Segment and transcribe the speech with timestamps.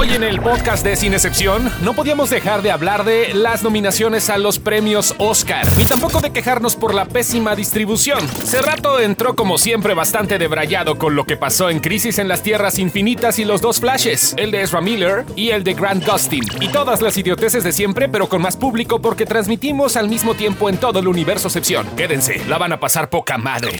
[0.00, 4.30] Hoy en el podcast de Sin Excepción no podíamos dejar de hablar de las nominaciones
[4.30, 8.26] a los premios Oscar, ni tampoco de quejarnos por la pésima distribución.
[8.26, 12.78] Cerrato entró como siempre bastante debrayado con lo que pasó en Crisis en las Tierras
[12.78, 16.44] Infinitas y los dos flashes, el de Ezra Miller y el de Grant Gustin.
[16.62, 20.70] Y todas las idioteces de siempre, pero con más público porque transmitimos al mismo tiempo
[20.70, 21.86] en todo el universo excepción.
[21.94, 23.78] Quédense, la van a pasar poca madre.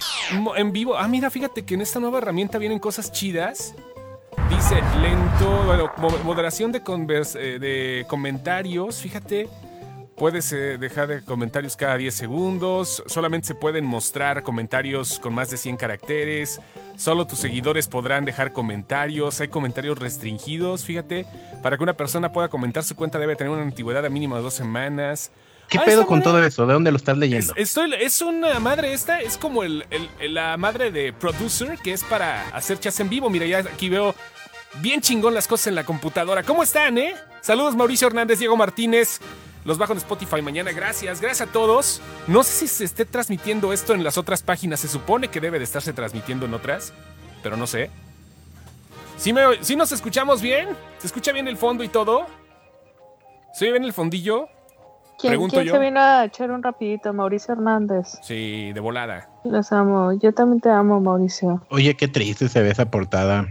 [0.54, 3.74] En vivo, ah mira, fíjate que en esta nueva herramienta vienen cosas chidas.
[4.48, 9.48] Dice lento, bueno, mo- moderación de, eh, de comentarios, fíjate.
[10.16, 13.02] Puedes eh, dejar de comentarios cada 10 segundos.
[13.06, 16.60] Solamente se pueden mostrar comentarios con más de 100 caracteres.
[16.96, 19.40] Solo tus seguidores podrán dejar comentarios.
[19.40, 21.24] Hay comentarios restringidos, fíjate.
[21.62, 24.42] Para que una persona pueda comentar su cuenta debe tener una antigüedad de mínimo de
[24.42, 25.32] dos semanas.
[25.70, 26.66] ¿Qué Ah, pedo con todo eso?
[26.66, 27.52] ¿De dónde lo estás leyendo?
[27.56, 29.84] Es, estoy- es una madre esta, es como el-
[30.20, 33.30] la madre de producer que es para hacer chats en vivo.
[33.30, 34.14] Mira, ya aquí veo
[34.80, 36.42] bien chingón las cosas en la computadora.
[36.42, 37.14] ¿Cómo están, eh?
[37.40, 39.20] Saludos Mauricio Hernández, Diego Martínez.
[39.64, 40.72] Los bajo en Spotify mañana.
[40.72, 42.00] Gracias, gracias a todos.
[42.26, 44.80] No sé si se esté transmitiendo esto en las otras páginas.
[44.80, 46.92] Se supone que debe de estarse transmitiendo en otras,
[47.42, 47.90] pero no sé.
[49.18, 50.70] ¿Sí, me, sí nos escuchamos bien?
[50.98, 52.26] ¿Se escucha bien el fondo y todo?
[53.54, 54.48] ¿Se oye bien el fondillo?
[55.20, 55.72] ¿Quién, Pregunto quién yo.
[55.74, 57.12] se vino a echar un rapidito?
[57.12, 58.18] Mauricio Hernández.
[58.22, 59.28] Sí, de volada.
[59.44, 60.12] Los amo.
[60.14, 61.62] Yo también te amo, Mauricio.
[61.70, 63.46] Oye, qué triste se ve esa portada.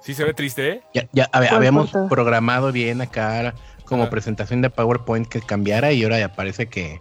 [0.00, 0.82] Sí se ve triste, ¿eh?
[0.94, 2.08] Ya, ya a ver, ¿Cuál habíamos portada?
[2.08, 7.00] programado bien acá como presentación de PowerPoint que cambiara y ahora ya parece que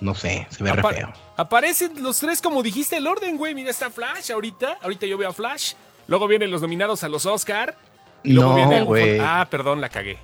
[0.00, 1.08] no sé, se ve re feo.
[1.36, 3.54] Aparecen los tres como dijiste el orden, güey.
[3.54, 4.78] Mira, está Flash ahorita.
[4.82, 5.72] Ahorita yo veo a Flash.
[6.06, 7.74] Luego vienen los nominados a los Oscar.
[8.22, 9.18] Y luego No, viene el- güey.
[9.20, 10.18] Ah, perdón, la cagué.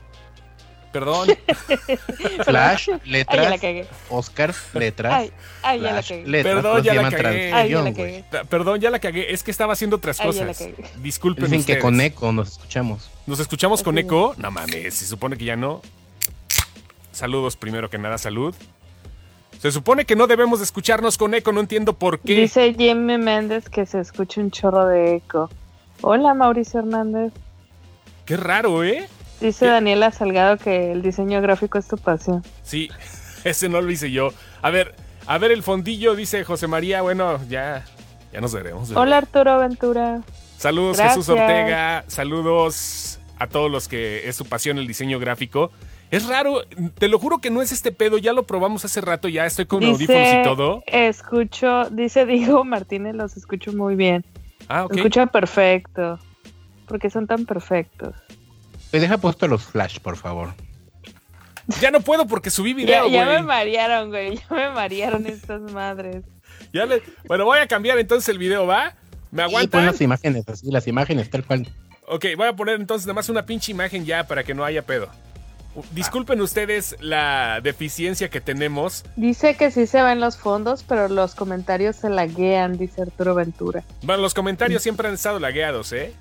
[0.92, 1.28] Perdón.
[2.44, 3.86] Flash, Ay, ya la letras, cagué.
[4.10, 6.26] Oscars, letras, Ay, ay, ya la Flash, cagué.
[6.26, 6.54] letras.
[6.54, 7.52] Perdón, ya la cagué.
[7.52, 9.32] Ay, ya la Perdón, ya la cagué.
[9.32, 10.68] Es que estaba haciendo otras Ay, ya la cosas.
[11.02, 13.10] Disculpen Dicen que con eco nos escuchamos.
[13.26, 14.34] ¿Nos escuchamos con eco?
[14.36, 15.80] No mames, se supone que ya no.
[17.12, 18.54] Saludos primero que nada, salud.
[19.60, 22.34] Se supone que no debemos de escucharnos con eco, no entiendo por qué.
[22.34, 25.48] Dice Jimmy Méndez que se escucha un chorro de eco.
[26.00, 27.32] Hola, Mauricio Hernández.
[28.26, 29.08] Qué raro, ¿eh?
[29.42, 29.70] Dice ¿Qué?
[29.72, 32.44] Daniela Salgado que el diseño gráfico es tu pasión.
[32.62, 32.88] Sí,
[33.44, 34.30] ese no lo hice yo.
[34.62, 34.94] A ver,
[35.26, 37.02] a ver el fondillo, dice José María.
[37.02, 37.84] Bueno, ya,
[38.32, 38.92] ya nos veremos.
[38.92, 40.22] Hola, Arturo Ventura.
[40.56, 41.16] Saludos Gracias.
[41.16, 42.04] Jesús Ortega.
[42.06, 45.72] Saludos a todos los que es su pasión el diseño gráfico.
[46.12, 46.62] Es raro,
[46.98, 48.18] te lo juro que no es este pedo.
[48.18, 50.84] Ya lo probamos hace rato, ya estoy con audífonos y todo.
[50.86, 54.24] escucho, dice Diego Martínez, los escucho muy bien.
[54.68, 54.90] Ah, ok.
[54.90, 56.18] Los escucho perfecto.
[56.86, 58.14] Porque son tan perfectos.
[59.00, 60.54] Deja puesto los flash, por favor.
[61.80, 64.36] Ya no puedo porque subí video, Ya, me marearon, güey.
[64.36, 66.24] Ya me marearon estas madres.
[66.72, 68.94] Ya le- Bueno, voy a cambiar entonces el video, ¿va?
[69.30, 69.86] ¿Me Y pon aguantan?
[69.86, 71.68] las imágenes así, las imágenes tal cual.
[72.06, 74.82] Ok, voy a poner entonces nada más una pinche imagen ya para que no haya
[74.82, 75.08] pedo.
[75.92, 79.04] Disculpen ustedes la deficiencia que tenemos.
[79.16, 83.82] Dice que sí se ven los fondos, pero los comentarios se laguean, dice Arturo Ventura.
[84.02, 86.12] Bueno, los comentarios siempre han estado lagueados, ¿eh?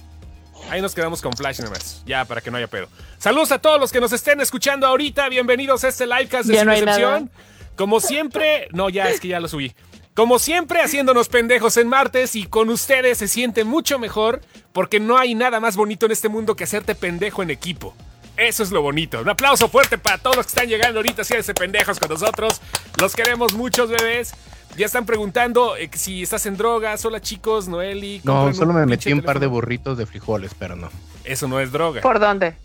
[0.72, 2.88] Ahí nos quedamos con Flash nada más, ya para que no haya pedo.
[3.18, 5.28] Saludos a todos los que nos estén escuchando ahorita.
[5.28, 7.30] Bienvenidos a este livecast de Ya no.
[7.76, 9.74] Como siempre, no, ya es que ya lo subí.
[10.14, 14.40] Como siempre, haciéndonos pendejos en martes y con ustedes se siente mucho mejor
[14.72, 17.94] porque no hay nada más bonito en este mundo que hacerte pendejo en equipo.
[18.48, 19.22] Eso es lo bonito.
[19.22, 22.60] Un aplauso fuerte para todos los que están llegando ahorita, haciéndose pendejos con nosotros.
[23.00, 24.34] Los queremos muchos, bebés.
[24.78, 27.06] Ya están preguntando eh, si estás en drogas.
[27.06, 28.22] Hola, chicos, Noeli.
[28.24, 30.90] No, solo me metí un par de burritos de frijoles, pero no.
[31.24, 32.02] Eso no es droga.
[32.02, 32.56] ¿Por dónde?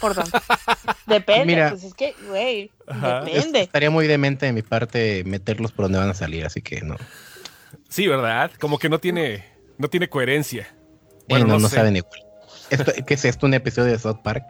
[0.00, 0.30] ¿Por dónde?
[1.06, 1.70] Depende, Mira.
[1.70, 3.60] pues es que, güey, depende.
[3.62, 6.96] Estaría muy demente de mi parte meterlos por donde van a salir, así que no.
[7.90, 8.50] Sí, ¿verdad?
[8.58, 9.44] Como que no tiene,
[9.76, 10.66] no tiene coherencia.
[11.28, 11.76] Bueno, Bueno, no, no sé.
[11.76, 12.20] saben igual.
[12.70, 13.46] Esto- ¿Qué es esto?
[13.46, 14.44] ¿Un episodio de South Park?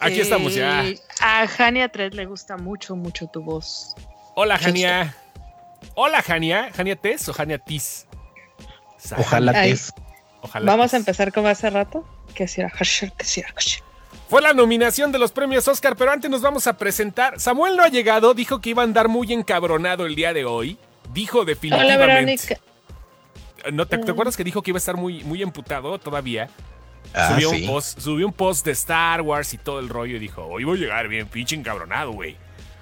[0.00, 0.84] Aquí estamos ya.
[1.20, 3.94] A Jania 3 le gusta mucho, mucho tu voz.
[4.34, 5.14] Hola, Jania.
[5.94, 6.70] Hola, Jania.
[6.74, 8.06] ¿Jania Tess o Jania Tis?
[9.16, 9.52] Ojalá.
[10.40, 10.94] Ojalá Vamos Tis.
[10.94, 12.06] a empezar como hace rato.
[12.34, 13.82] Que si era hasher, que si era hasher.
[14.28, 17.40] Fue la nominación de los premios Oscar, pero antes nos vamos a presentar.
[17.40, 20.78] Samuel no ha llegado, dijo que iba a andar muy encabronado el día de hoy.
[21.12, 22.06] Dijo Hola, definitivamente.
[22.06, 22.58] Verónica.
[23.72, 24.10] ¿No te, te Mm.
[24.10, 26.48] acuerdas que dijo que iba a estar muy, muy emputado todavía?
[27.14, 27.62] Ah, subió, sí.
[27.62, 30.64] un post, subió un post de Star Wars y todo el rollo y dijo, hoy
[30.64, 32.36] voy a llegar bien pinche encabronado, güey.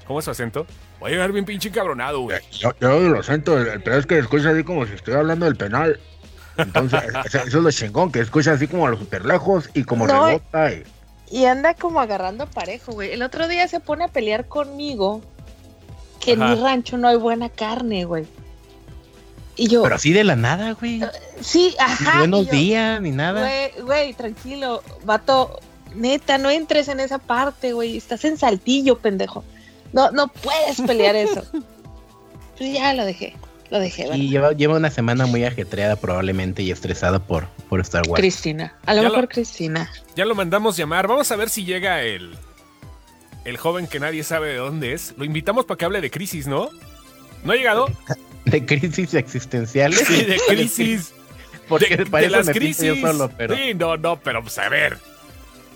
[0.06, 0.66] ¿Cómo es su acento?
[1.00, 2.38] Voy a llegar bien pinche encabronado, güey.
[2.52, 5.46] Yo, yo lo siento, el, el peor es que escucha así como si estoy hablando
[5.46, 6.00] del penal.
[6.56, 10.06] Entonces, eso es lo chingón, que escucha así como a los super lejos y como
[10.06, 10.72] No, rebota.
[10.72, 10.84] Y,
[11.30, 13.12] Y anda como agarrando parejo, güey.
[13.12, 15.22] El otro día se pone a pelear conmigo
[16.20, 18.26] que en mi rancho no hay buena carne, güey.
[19.56, 21.00] Y yo, Pero así de la nada, güey.
[21.40, 22.12] sí, ajá.
[22.12, 23.40] Ni buenos yo, días, ni nada.
[23.40, 25.58] Güey, güey, tranquilo, vato,
[25.94, 29.44] neta, no entres en esa parte, güey, estás en saltillo, pendejo.
[29.92, 31.42] No, no puedes pelear eso.
[32.58, 33.36] Pues ya lo dejé,
[33.70, 34.16] lo dejé, ¿verdad?
[34.16, 38.18] Y lleva, lleva una semana muy ajetreada probablemente y estresada por, por Star Wars.
[38.18, 39.90] Cristina, a lo Ya mejor lo- Cristina.
[40.14, 41.06] Ya lo mandamos llamar.
[41.06, 42.34] Vamos a ver si llega el.
[43.44, 45.12] El joven que nadie sabe de dónde es.
[45.18, 46.70] Lo invitamos para que hable de crisis, ¿no?
[47.44, 47.88] ¿No ha llegado?
[48.46, 50.00] De crisis existenciales.
[50.00, 51.12] Sí, de crisis.
[51.68, 52.84] Porque de, para de las me crisis.
[52.84, 53.54] yo solo, pero.
[53.54, 54.98] Sí, no, no, pero pues a ver.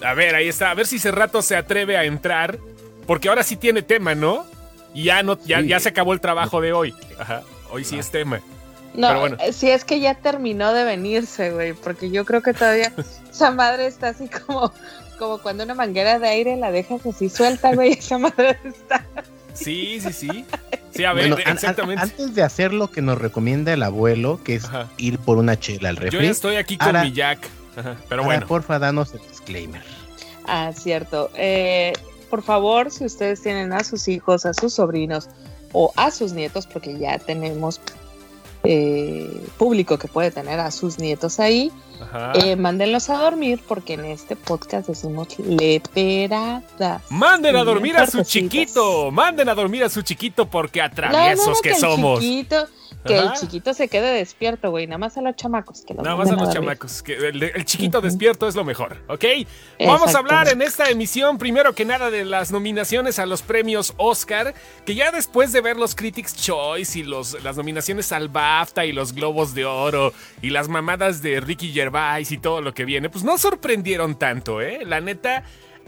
[0.02, 0.70] A ver, ahí está.
[0.70, 2.58] A ver si ese rato se atreve a entrar.
[3.06, 4.46] Porque ahora sí tiene tema, ¿no?
[4.94, 5.68] Y ya no, ya, Sí.
[5.68, 6.94] ya se acabó el trabajo de hoy.
[7.18, 7.42] Ajá.
[7.70, 8.40] Hoy sí es tema.
[8.94, 9.36] No, Pero bueno.
[9.40, 12.92] eh, si es que ya terminó de venirse, güey, porque yo creo que todavía
[13.30, 14.72] esa madre está así como,
[15.18, 19.04] como cuando una manguera de aire la dejas así suelta, güey, esa madre está.
[19.54, 20.44] Sí, sí, sí.
[20.92, 22.02] Sí, a ver, Bueno, an- an- exactamente.
[22.02, 24.88] antes de hacer lo que nos recomienda el abuelo, que es Ajá.
[24.98, 27.48] ir por una chela al Yo refri, ya estoy aquí con Ahora- mi Jack.
[27.76, 27.94] Ajá.
[28.08, 28.46] Pero ahora, bueno.
[28.48, 29.82] porfa, danos el disclaimer.
[30.46, 31.30] Ah, cierto.
[31.36, 31.92] Eh,
[32.28, 35.28] por favor, si ustedes tienen a sus hijos, a sus sobrinos
[35.72, 37.80] o a sus nietos, porque ya tenemos
[38.64, 41.72] eh, público que puede tener a sus nietos ahí,
[42.34, 47.02] eh, mándenlos a dormir porque en este podcast decimos leperadas.
[47.10, 49.10] Manden a dormir a su chiquito.
[49.10, 52.20] Manden a dormir a su chiquito porque no, atraviesos no, que, somos.
[52.20, 52.66] chiquito-
[53.04, 55.82] que el chiquito se quede despierto, güey, nada más a los chamacos.
[55.86, 57.02] Que los Nada más a los chamacos.
[57.02, 59.24] Que el, el chiquito despierto es lo mejor, ¿ok?
[59.86, 63.94] Vamos a hablar en esta emisión, primero que nada, de las nominaciones a los premios
[63.96, 64.54] Oscar.
[64.84, 68.92] Que ya después de ver los Critics' Choice y los, las nominaciones al BAFTA y
[68.92, 70.12] los Globos de Oro
[70.42, 74.60] y las mamadas de Ricky Gervais y todo lo que viene, pues no sorprendieron tanto,
[74.60, 74.84] ¿eh?
[74.84, 75.44] La neta,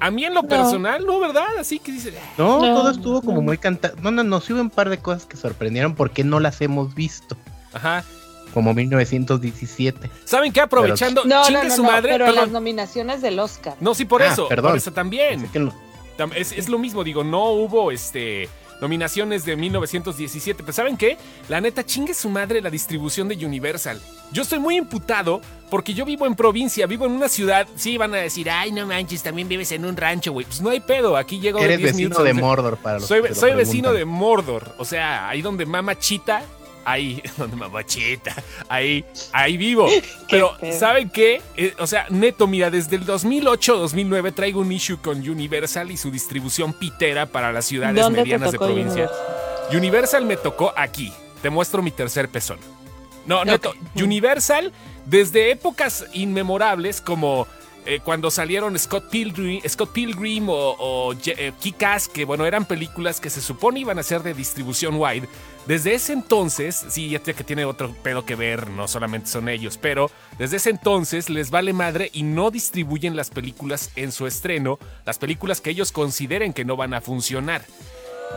[0.06, 0.48] a mí en lo No.
[0.48, 1.46] personal, no, ¿verdad?
[1.58, 2.12] Así que dice.
[2.38, 3.42] No, No, todo estuvo como no.
[3.42, 3.94] muy cantado.
[4.02, 6.94] No, no, no, sí hubo un par de cosas que sorprendieron porque no las hemos
[6.94, 7.36] visto.
[7.72, 8.04] Ajá.
[8.52, 10.10] Como 1917.
[10.24, 10.60] ¿Saben qué?
[10.60, 12.12] Aprovechando, No, chingue no, no, su no, madre.
[12.12, 12.40] pero perdón.
[12.42, 13.76] las nominaciones del Oscar.
[13.80, 14.46] No, sí, por Ah, eso.
[14.48, 14.72] perdón.
[14.72, 15.48] Por eso también.
[15.48, 15.68] Que
[16.36, 18.48] Es, es lo mismo, digo, no hubo este
[18.82, 20.62] nominaciones de 1917.
[20.62, 21.16] Pero ¿saben qué?
[21.48, 24.00] La neta, chingue su madre la distribución de Universal.
[24.32, 25.40] Yo estoy muy imputado
[25.70, 27.66] porque yo vivo en provincia, vivo en una ciudad.
[27.76, 30.44] Sí, van a decir, ay, no manches, también vives en un rancho, güey.
[30.44, 32.34] Pues no hay pedo, aquí llego de Eres 10 vecino minutos de.
[32.34, 34.04] Mordor para los Soy, que lo vecino de.
[34.04, 34.74] Mordor.
[34.78, 36.42] O sea, ahí donde mama Chita.
[36.84, 38.34] Ahí, donde mama Chita.
[38.68, 39.88] Ahí, ahí vivo.
[40.30, 40.56] Pero.
[40.78, 41.42] ¿saben qué?
[41.56, 46.10] Eh, o sea, neto, mira, desde el 2008-2009 traigo un issue con Universal y su
[46.10, 49.10] distribución pitera para las ciudades ¿Dónde te medianas de provincia.
[49.72, 51.12] Universal me tocó aquí.
[51.40, 52.58] Te muestro mi tercer pezón.
[53.26, 53.74] No, neto.
[53.94, 54.72] Universal,
[55.06, 57.46] desde épocas inmemorables como
[57.84, 63.20] eh, cuando salieron Scott Pilgrim, Scott Pilgrim o, o eh, Kick-Ass, que bueno, eran películas
[63.20, 65.28] que se supone iban a ser de distribución wide.
[65.66, 69.78] Desde ese entonces, sí, ya que tiene otro pedo que ver, no solamente son ellos,
[69.78, 74.78] pero desde ese entonces les vale madre y no distribuyen las películas en su estreno,
[75.04, 77.64] las películas que ellos consideren que no van a funcionar.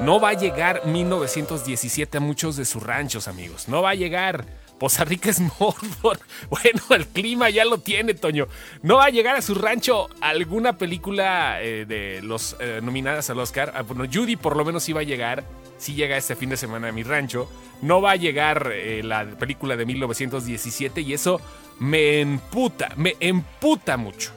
[0.01, 3.69] No va a llegar 1917 a muchos de sus ranchos, amigos.
[3.69, 4.45] No va a llegar.
[4.79, 6.19] Poza Rica es Mordor.
[6.49, 8.47] Bueno, el clima ya lo tiene, Toño.
[8.81, 13.39] No va a llegar a su rancho alguna película eh, de los eh, nominadas al
[13.39, 13.73] Oscar.
[13.75, 15.43] Ah, bueno, Judy por lo menos sí va a llegar.
[15.77, 17.49] Sí llega este fin de semana a mi rancho.
[17.81, 21.39] No va a llegar eh, la película de 1917 y eso
[21.79, 24.31] me emputa, me emputa mucho.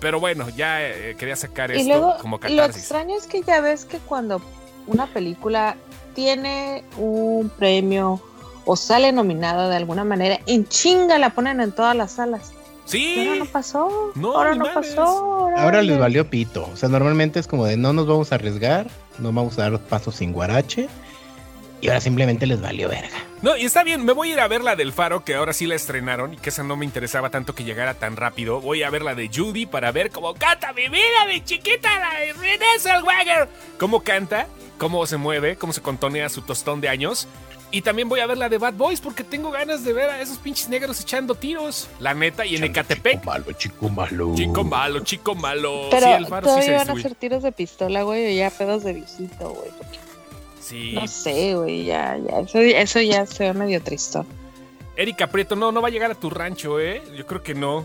[0.00, 0.78] Pero bueno, ya
[1.18, 4.40] quería sacar Y esto luego, como lo extraño es que ya ves que cuando
[4.86, 5.76] una película
[6.14, 8.22] tiene un premio
[8.64, 12.52] o sale nominada de alguna manera, en chinga la ponen en todas las salas.
[12.84, 13.20] Sí.
[13.20, 14.12] Ahora no pasó.
[14.16, 15.02] No, ahora no pasó.
[15.02, 16.68] Ahora, Ahora les valió pito.
[16.72, 18.88] O sea, normalmente es como de no nos vamos a arriesgar,
[19.18, 20.88] no vamos a dar pasos sin guarache.
[21.80, 23.16] Y ahora simplemente les valió verga.
[23.42, 25.54] No, y está bien, me voy a ir a ver la del Faro, que ahora
[25.54, 28.60] sí la estrenaron y que esa no me interesaba tanto que llegara tan rápido.
[28.60, 32.20] Voy a ver la de Judy para ver cómo canta mi vida, mi chiquita, la
[32.20, 33.48] de Renée Zellweger.
[33.78, 37.28] Cómo canta, cómo se mueve, cómo se contonea su tostón de años.
[37.72, 40.20] Y también voy a ver la de Bad Boys porque tengo ganas de ver a
[40.20, 41.88] esos pinches negros ecando tiros.
[42.00, 43.20] La neta, y en Ecatepec.
[43.20, 44.34] Chico malo, chico malo.
[44.34, 45.88] Chico malo, chico malo.
[45.90, 48.50] Pero sí, el Faro sí se van a hacer tiros de pistola, güey, o ya
[48.50, 49.70] pedos de viejito, güey.
[50.60, 50.92] Sí.
[50.94, 54.20] No sé, güey, ya, ya, eso, eso ya se ve medio triste.
[54.96, 57.02] Erika Prieto, no, no va a llegar a tu rancho, ¿eh?
[57.16, 57.84] Yo creo que no.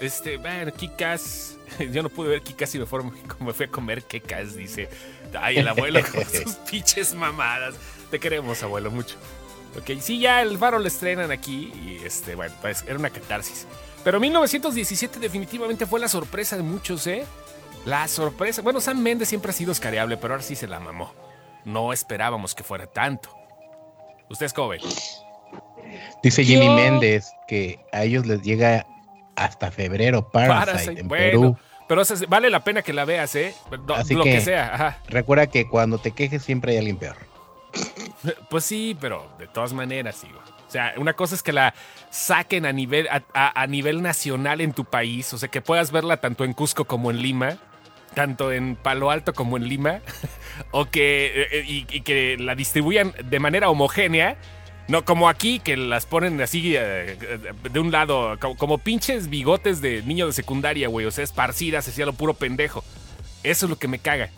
[0.00, 1.56] Este, bueno, Kikas.
[1.92, 3.00] Yo no pude ver Kikas y me, fue,
[3.40, 4.88] me fui a comer Kikas, dice.
[5.38, 7.74] Ay, el abuelo con sus pinches mamadas.
[8.10, 9.16] Te queremos, abuelo, mucho.
[9.78, 13.66] Ok, sí, ya el Faro lo estrenan aquí y este, bueno, pues era una catarsis.
[14.04, 17.24] Pero 1917 definitivamente fue la sorpresa de muchos, ¿eh?
[17.84, 18.62] La sorpresa.
[18.62, 21.12] Bueno, Sam Mendes siempre ha sido escareable, pero ahora sí se la mamó.
[21.64, 23.28] No esperábamos que fuera tanto.
[24.30, 24.80] ¿Ustedes cómo ven?
[26.22, 28.86] Dice Jimmy Yo- Méndez que a ellos les llega
[29.36, 31.24] hasta febrero Parasite, Parasite, en bueno.
[31.24, 31.56] Perú.
[31.88, 33.54] Pero o sea, vale la pena que la veas, ¿eh?
[33.94, 34.98] Así lo que, que- sea, ajá.
[35.08, 37.16] Recuerda que cuando te quejes siempre hay alguien peor.
[38.50, 40.40] Pues sí, pero de todas maneras, digo.
[40.66, 41.74] O sea, una cosa es que la
[42.10, 46.44] saquen a nivel, a, nivel nacional en tu país, o sea, que puedas verla tanto
[46.44, 47.56] en Cusco como en Lima,
[48.14, 50.00] tanto en Palo Alto como en Lima,
[50.72, 54.36] o que, eh, y, y que la distribuyan de manera homogénea,
[54.88, 57.16] no como aquí, que las ponen así eh,
[57.70, 61.86] de un lado, como, como pinches bigotes de niño de secundaria, güey, o sea, esparcidas,
[61.86, 62.84] así a lo puro pendejo.
[63.42, 64.30] Eso es lo que me caga.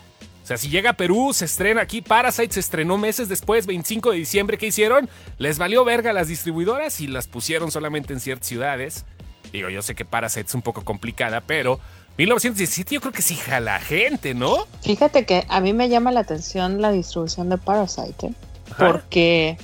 [0.49, 2.01] O sea, si llega a Perú, se estrena aquí.
[2.01, 4.57] Parasite se estrenó meses después, 25 de diciembre.
[4.57, 5.11] ¿Qué hicieron?
[5.37, 9.05] Les valió verga a las distribuidoras y las pusieron solamente en ciertas ciudades.
[9.53, 11.81] Digo, yo sé que Parasite es un poco complicada, pero
[12.17, 14.65] 1917 yo creo que sí jala gente, ¿no?
[14.81, 18.35] Fíjate que a mí me llama la atención la distribución de Parasite, ¿eh?
[18.79, 19.59] Porque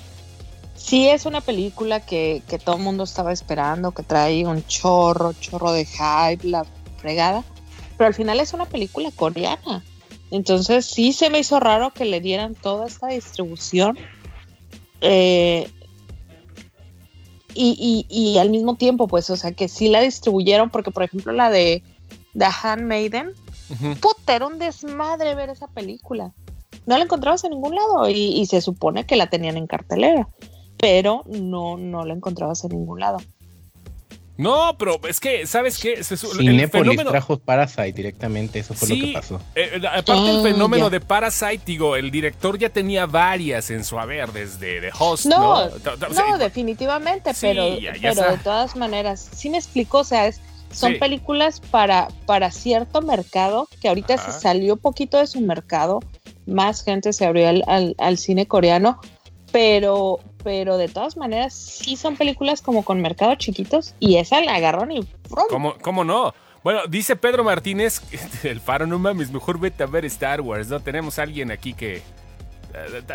[0.77, 5.33] sí es una película que, que todo el mundo estaba esperando, que trae un chorro,
[5.33, 6.67] chorro de hype, la
[6.99, 7.43] fregada,
[7.97, 9.83] pero al final es una película coreana.
[10.35, 13.97] Entonces sí se me hizo raro que le dieran toda esta distribución.
[15.01, 15.71] eh,
[17.55, 21.05] y, y, y al mismo tiempo, pues, o sea, que sí la distribuyeron, porque por
[21.05, 21.85] ejemplo la de
[22.37, 23.31] The Handmaiden,
[23.71, 23.95] Ujú.
[24.01, 26.33] puta, era un desmadre ver esa película.
[26.85, 30.29] No la encontrabas en ningún lado y, y se supone que la tenían en cartelera,
[30.79, 33.19] pero no, no la encontrabas en ningún lado.
[34.37, 36.03] No, pero es que, ¿sabes qué?
[36.03, 39.41] Se el Cinépolis fenómeno- trajo Parasite directamente, eso fue lo que pasó.
[39.55, 40.91] eh, eh, aparte del Ah, fenómeno ya.
[40.91, 45.39] de Parasite, digo, el director ya tenía varias en su haber desde The Host, ¿no?
[45.39, 45.79] No, o
[46.13, 50.05] sea, no, definitivamente, Sí, pero, ya- ya pero de todas maneras, sí me explico, o
[50.05, 50.41] sea, es,
[50.73, 50.99] son Sí.
[50.99, 54.33] películas para, para cierto mercado, que ahorita Ajá.
[54.33, 56.01] se salió poquito de su mercado,
[56.47, 58.99] más gente se abrió al, al- al cine coreano,
[59.53, 64.55] pero, pero de todas maneras sí son películas como con mercados chiquitos y esa la
[64.55, 65.47] agarraron y ¡frum!
[65.49, 66.35] ¿Cómo, ¿Cómo no?
[66.63, 68.01] Bueno, dice Pedro Martínez,
[68.45, 70.81] el faro, no mames, mejor vete a ver Star Wars, ¿no?
[70.81, 72.03] Tenemos a alguien aquí que...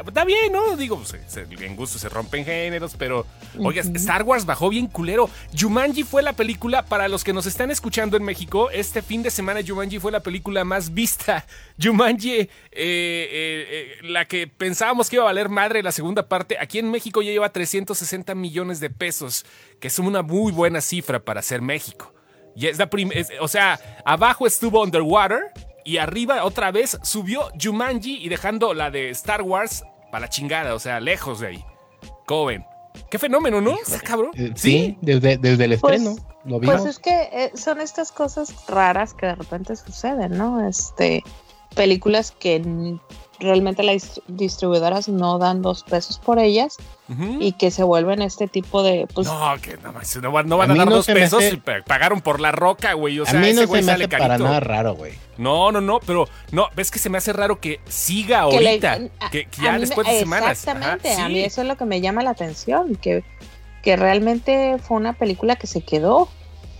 [0.08, 0.76] Está bien, ¿no?
[0.78, 3.26] Digo, se- en gusto se rompen géneros, pero...
[3.60, 3.96] Oiga, Ujú.
[3.96, 5.30] Star Wars bajó bien culero.
[5.58, 9.32] Jumanji fue la película, para los que nos están escuchando en México, este fin de
[9.32, 11.46] semana Jumanji fue la película más vista.
[11.82, 13.28] Jumanji, eh, eh,
[13.70, 17.22] eh, la que pensábamos que iba a valer madre la segunda parte, aquí en México
[17.22, 19.46] ya lleva 360 millones de pesos,
[19.80, 22.14] que es una muy buena cifra para ser México.
[22.56, 25.52] Y es la es- o sea, abajo estuvo Underwater
[25.90, 30.76] y arriba otra vez subió Jumanji y dejando la de Star Wars para la chingada,
[30.76, 31.66] o sea, lejos de ahí.
[32.26, 32.66] ¿Cómo ven?
[33.10, 33.76] Qué fenómeno, ¿no?
[33.76, 34.32] Está cabrón.
[34.36, 36.16] Eh, Sí, desde, desde el Pues- estreno,
[36.46, 36.76] lo vimos.
[36.82, 40.68] Pues es que eh, son estas cosas raras que de repente suceden, ¿no?
[40.68, 41.24] Este,
[41.76, 42.60] películas que
[43.40, 46.78] realmente las distribuidoras no dan dos pesos por ellas
[47.40, 50.58] y que se vuelven este tipo de, pues, no, que no, más, no van, no
[50.58, 53.20] van A dar no dos pesos hace- y pa- pagaron por la roca, güey.
[53.20, 55.14] O sea, a mí ese no güey se me sale hace para nada raro, güey.
[55.38, 58.70] No, no, no, pero no, ves que se me hace raro que siga que le-
[58.70, 59.00] ahorita.
[59.22, 60.52] a- que, ya mí me- después de semanas.
[60.60, 63.24] Exactamente, Ajá, a mí eso es lo que me llama la atención, que,
[63.82, 66.30] que realmente fue una película que se quedó.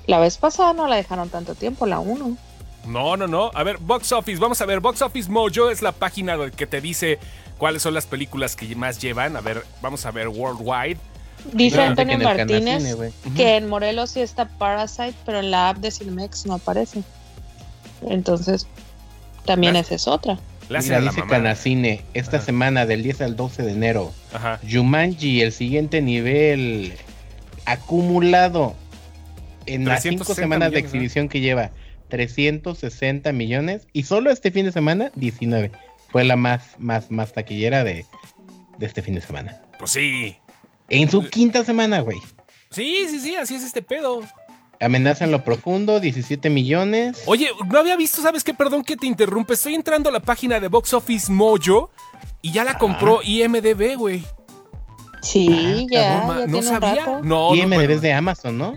[0.06, 2.38] La vez pasada no la dejaron tanto tiempo, la uno.
[2.86, 3.52] No, no, no.
[3.54, 4.80] A ver, Box Office, vamos a ver.
[4.80, 7.20] Box Office Mojo es la página que te dice
[7.58, 9.36] cuáles son las películas que más llevan.
[9.36, 10.98] A ver, vamos a ver Worldwide.
[11.54, 15.70] Dice No, Antonio que Martínez Canacine, que en Morelos sí está Parasite, pero en la
[15.70, 17.02] app de Cinemex no aparece.
[18.08, 18.68] Entonces,
[19.46, 20.34] también esa es otra.
[20.64, 21.24] Hacen Mira, la dice.
[21.28, 22.46] Canacine, esta Ajá.
[22.46, 24.60] semana del 10 al 12 de enero, Ajá.
[24.70, 26.94] Jumanji, el siguiente nivel
[27.66, 28.76] acumulado
[29.66, 31.72] en las 360 cinco semanas de exhibición que lleva
[32.10, 35.72] 360 millones y solo este fin de semana 19.
[36.12, 38.06] Fue la más, más, más taquillera de,
[38.78, 39.62] de este fin de semana.
[39.78, 40.36] Pues sí.
[40.90, 42.18] En su quinta semana, güey.
[42.72, 44.22] Sí, sí, sí, así es este pedo.
[44.82, 47.22] Amenaza en lo profundo, 17 millones.
[47.26, 48.54] Oye, no había visto, ¿sabes qué?
[48.54, 49.54] Perdón que te interrumpe.
[49.54, 51.92] Estoy entrando a la página de Box Office Mojo
[52.42, 54.24] y ya la compró IMDB, güey.
[55.22, 57.06] Sí, Ah, ya, no, ma- ya no tiene un sabía.
[57.06, 57.22] rato.
[57.24, 58.74] No, y no, IMDb es de Amazon, ¿no?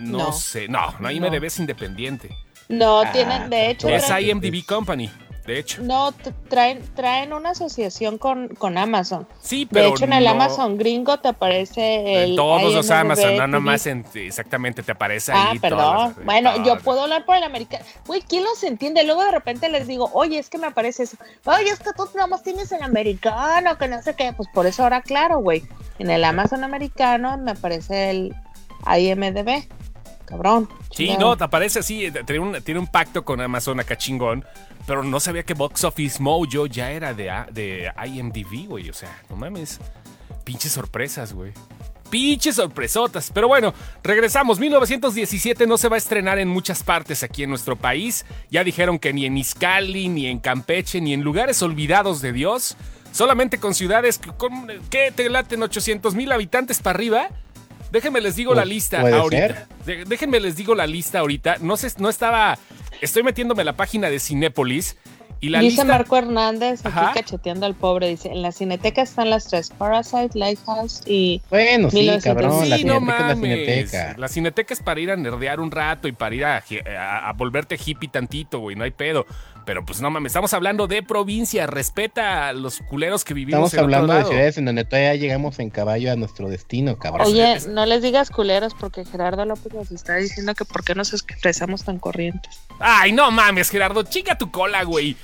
[0.00, 0.32] no, No.
[0.32, 0.68] sé.
[0.68, 2.30] No, no, IMDB es independiente.
[2.68, 5.08] No, Ah, tienen, de hecho, pues Es IMDb Company,
[5.46, 5.80] de hecho.
[5.82, 6.12] no,
[6.48, 9.28] traen, traen una asociación con, con Amazon.
[9.40, 12.30] Sí, pero De hecho, en el no- Amazon gringo te aparece el.
[12.30, 15.58] En todos los Amazon, no nomás en, exactamente te aparece Ah, ahí.
[15.60, 15.78] perdón.
[15.78, 17.84] todas las- bueno, yo puedo hablar por el americano.
[18.06, 19.04] Güey, ¿quién los entiende?
[19.04, 21.16] Luego de repente les digo, oye, es que me aparece eso.
[21.44, 24.32] Oye, es que tú nada más tienes el americano, que no sé qué.
[24.32, 25.62] Pues por eso ahora, claro, güey.
[26.00, 28.34] En el Amazon americano me aparece el
[28.84, 29.68] IMDB.
[30.26, 30.68] Cabrón.
[30.90, 31.20] Sí, chingado.
[31.30, 34.44] no, te aparece así, eh, tiene un, tiene un pacto con Amazon acá chingón,
[34.86, 39.16] pero no sabía que Box Office Mojo ya era de, de IMDb, güey, o sea,
[39.30, 39.78] no mames,
[40.44, 41.52] pinches sorpresas, güey.
[42.10, 43.32] Pinches sorpresotas.
[43.34, 44.60] Pero bueno, regresamos.
[44.60, 48.24] 1917 no se va a estrenar en muchas partes aquí en nuestro país.
[48.48, 52.76] Ya dijeron que ni en Izcali, ni en Campeche, ni en lugares olvidados de Dios.
[53.10, 57.28] Solamente con ciudades que, con- que te laten 800 mil habitantes para arriba.
[57.96, 59.66] Déjenme les digo la lista puede ahorita.
[59.86, 61.56] De- déjenme les digo la lista ahorita.
[61.60, 62.58] No sé, no estaba.
[63.00, 64.96] Estoy metiéndome a la página de Cinépolis.
[65.38, 65.84] Y la dice lista.
[65.84, 67.12] Marco Hernández, aquí Ajá.
[67.12, 71.42] cacheteando al pobre, dice, en la cineteca están las tres, Parasite, Lighthouse y...
[71.50, 72.24] Bueno, sí, 1900.
[72.24, 73.36] cabrón, la Sí, no cineteca es la mames.
[73.50, 74.14] cineteca.
[74.16, 76.64] La cineteca es para ir a nerdear un rato y para ir a,
[76.98, 79.26] a- a volverte hippie tantito, güey, no hay pedo.
[79.66, 83.74] Pero pues no mames, estamos hablando de provincia, respeta a los culeros que vivimos Estamos
[83.74, 84.30] en otro hablando de lado.
[84.30, 87.26] ciudades en donde todavía llegamos en caballo a nuestro destino, cabrón.
[87.26, 91.12] Oye, no les digas culeros porque Gerardo López nos está diciendo que por qué nos
[91.12, 92.60] expresamos tan corrientes.
[92.78, 95.16] Ay, no mames, Gerardo, chica tu cola, güey.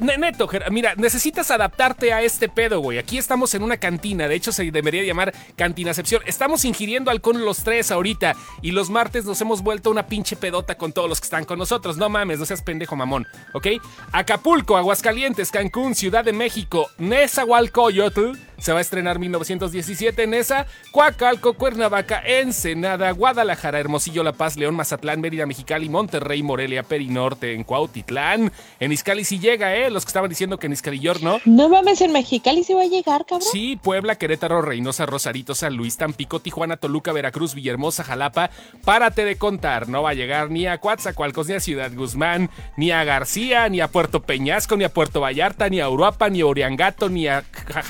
[0.00, 2.98] Neto, mira, necesitas adaptarte a este pedo, güey.
[2.98, 6.22] Aquí estamos en una cantina, de hecho se debería llamar cantinacepción.
[6.26, 10.76] Estamos ingiriendo alcohol los tres ahorita y los martes nos hemos vuelto una pinche pedota
[10.76, 11.96] con todos los que están con nosotros.
[11.96, 13.66] No mames, no seas pendejo mamón, ¿ok?
[14.12, 21.54] Acapulco, Aguascalientes, Cancún, Ciudad de México, Nezahualcóyotl, se va a estrenar 1917 en esa, Coacalco,
[21.54, 28.52] Cuernavaca, Ensenada, Guadalajara, Hermosillo, La Paz, León, Mazatlán, Mérida, Mexicali, Monterrey, Morelia, Perinorte, en Cuautitlán,
[28.80, 29.90] en Izcali sí llega, ¿eh?
[29.90, 31.40] Los que estaban diciendo que en Izcali no.
[31.44, 33.42] No mames, en Mexicali se va a llegar, cabrón.
[33.52, 38.50] Sí, Puebla, Querétaro, Reynosa, Rosarito, San Luis, Tampico, Tijuana, Toluca, Veracruz, Villahermosa, Jalapa.
[38.84, 42.90] Párate de contar, no va a llegar ni a Coatzacoalcos, ni a Ciudad Guzmán, ni
[42.90, 46.46] a García, ni a Puerto Peñasco, ni a Puerto Vallarta, ni a Uruapa, ni a
[46.46, 47.42] Oriangato, ni a
[47.72, 47.82] Ja-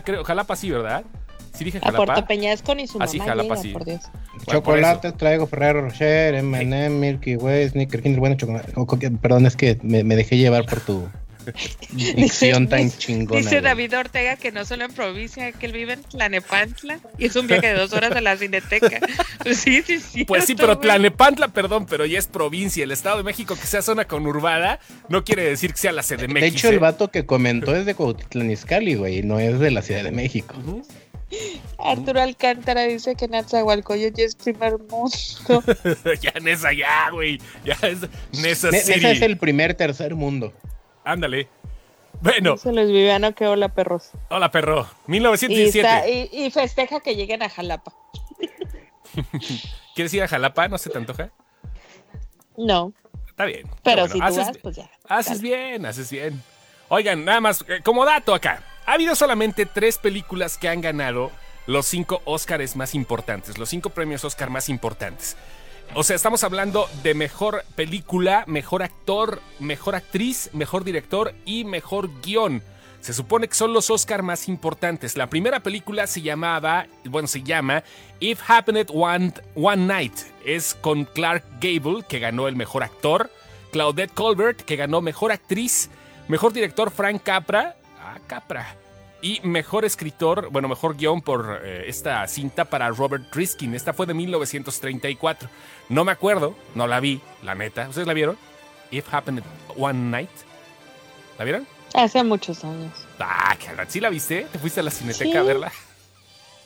[0.00, 1.04] Jalapa, creo, Jalapa sí, ¿verdad?
[1.54, 2.04] Sí dije A Jalapa.
[2.06, 3.68] Puerto Peñasco ni su Ah, mamá sí, Jalapa, llega, sí.
[3.72, 4.00] por Dios.
[4.46, 8.72] Bueno, Chocolate traigo Ferrero Rocher, M&M, Milky Way, Snicker, Kinder, bueno, chocolate.
[9.20, 11.08] Perdón, es que me, me dejé llevar por tu
[11.92, 13.38] dicción tan dice- chingona.
[13.40, 13.62] Dice güey.
[13.62, 17.46] David Ortega que no solo en provincia, que él vive en Tlanepantla y es un
[17.46, 19.00] viaje de dos horas a la cineteca.
[19.42, 20.24] Pues sí, sí, sí.
[20.24, 22.84] Pues sí, pero Tlanepantla, perdón, pero ya es provincia.
[22.84, 26.40] El Estado de México que sea zona conurbada no quiere decir que sea la CDMX.
[26.40, 26.78] De hecho, el ¿eh?
[26.78, 30.54] vato que comentó es de Cuautitlán Izcalli, güey, no es de la Ciudad de México.
[31.78, 35.16] Arturo Alcántara dice que Natzahualcoyot ya es primer mundo.
[36.20, 37.38] ya Nesa, ya, güey.
[37.64, 37.98] Ya es
[38.42, 38.98] Nesa Ne- City.
[38.98, 40.52] Ese es el primer tercer mundo.
[41.10, 41.48] Ándale.
[42.20, 44.10] Bueno, Dice Luis Viviano que hola perros.
[44.28, 44.86] hola perro.
[45.08, 45.78] Y, 1917.
[45.80, 47.92] está- y- y festeja que lleguen a Jalapa.
[49.94, 50.68] ¿Quieres ir a Jalapa?
[50.68, 51.30] ¿No se te antoja?
[52.56, 52.92] No,
[53.28, 53.68] Está bien.
[53.82, 54.90] pero Bueno, si tú haces, vas, pues ya.
[55.08, 56.42] haces bien, haces bien.
[56.88, 58.62] Oigan, nada más, eh, como dato acá.
[58.86, 61.30] Ha habido solamente tres películas que han ganado
[61.66, 65.36] los cinco Óscares más importantes, los cinco premios Óscar más importantes.
[65.92, 72.08] O sea, estamos hablando de mejor película, mejor actor, mejor actriz, mejor director y mejor
[72.22, 72.62] guion.
[73.00, 75.16] Se supone que son los Oscar más importantes.
[75.16, 77.82] La primera película se llamaba, bueno, se llama
[78.20, 80.14] If Happened One, One Night.
[80.44, 83.28] Es con Clark Gable, que ganó el mejor actor.
[83.72, 85.90] Claudette Colbert, que ganó mejor actriz.
[86.28, 87.76] Mejor director Frank Capra.
[88.00, 88.79] Ah, Capra.
[89.22, 93.74] Y mejor escritor, bueno, mejor guion por eh, esta cinta para Robert Riskin.
[93.74, 95.48] Esta fue de 1934.
[95.90, 97.86] No me acuerdo, no la vi, la neta.
[97.88, 98.38] ¿Ustedes la vieron?
[98.90, 99.42] If Happened
[99.76, 100.30] One Night.
[101.38, 101.66] ¿La vieron?
[101.92, 102.92] Hace muchos años.
[103.18, 103.56] Ah,
[103.88, 104.46] ¿sí la viste?
[104.50, 105.36] ¿Te fuiste a la cineteca Sí.
[105.36, 105.72] a verla?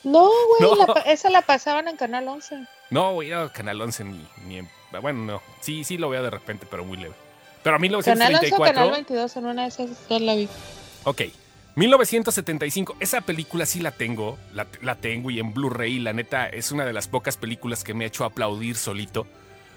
[0.03, 0.95] No, güey, No.
[1.05, 2.67] esa la pasaban en Canal 11.
[2.89, 4.69] No, güey, no, Canal 11 ni, ni en-
[5.01, 5.41] Bueno, no.
[5.59, 7.15] Sí, sí lo veo de repente, pero muy leve.
[7.63, 8.73] Pero a Canal 11 o 1934...
[8.73, 10.47] Canal 22, en una de esas dos la vi.
[11.03, 11.21] Ok.
[11.75, 16.71] 1975, esa película sí la tengo, la, la tengo y en Blu-ray, la neta, es
[16.71, 19.27] una de las pocas películas que me ha hecho aplaudir solito.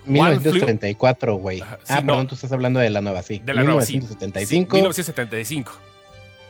[0.06, 1.58] One Flew- 1934, güey.
[1.58, 2.06] Sí, ah, no.
[2.06, 3.42] perdón, tú estás hablando de la nueva, sí.
[3.44, 3.94] De la nueva, sí.
[3.94, 4.70] 1975.
[4.70, 5.72] Sí, 1975.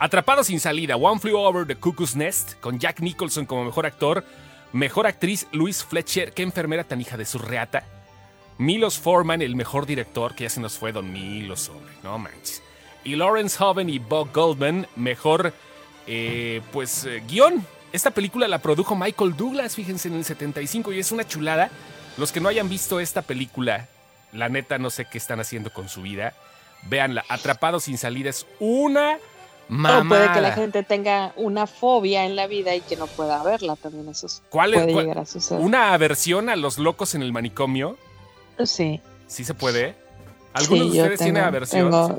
[0.00, 4.24] Atrapado sin salida, One Flew Over the Cuckoo's Nest, con Jack Nicholson como mejor actor,
[4.72, 7.84] mejor actriz Louise Fletcher, qué enfermera tan hija de su reata.
[8.58, 12.62] Milos Forman, el mejor director, que ya se nos fue Don Milos, hombre, no manches.
[13.08, 15.54] Y Lawrence Hoven y Bob Goldman, mejor,
[16.06, 17.64] eh, pues, eh, guion.
[17.90, 21.70] Esta película la produjo Michael Douglas, fíjense, en el 75 y es una chulada.
[22.18, 23.88] Los que no hayan visto esta película,
[24.34, 26.34] la neta no sé qué están haciendo con su vida.
[26.82, 29.16] Véanla, Atrapado sin salida es una
[29.70, 30.00] mamada.
[30.02, 33.42] O puede que la gente tenga una fobia en la vida y que no pueda
[33.42, 34.06] verla también.
[34.10, 35.62] Eso es- ¿Cuál es- puede cuál- llegar a suceder.
[35.64, 37.96] Una aversión a los locos en el manicomio.
[38.66, 39.00] Sí.
[39.26, 39.96] ¿Sí se puede?
[40.52, 41.90] ¿Algunos sí, de ustedes tienen aversión?
[41.90, 42.18] Tengo,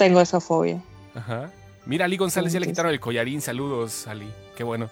[0.00, 0.82] tengo esa fobia.
[1.14, 1.50] Ajá.
[1.86, 3.40] Mira, Ali González ya le quitaron el collarín.
[3.40, 4.30] Saludos, Ali.
[4.56, 4.90] Qué bueno.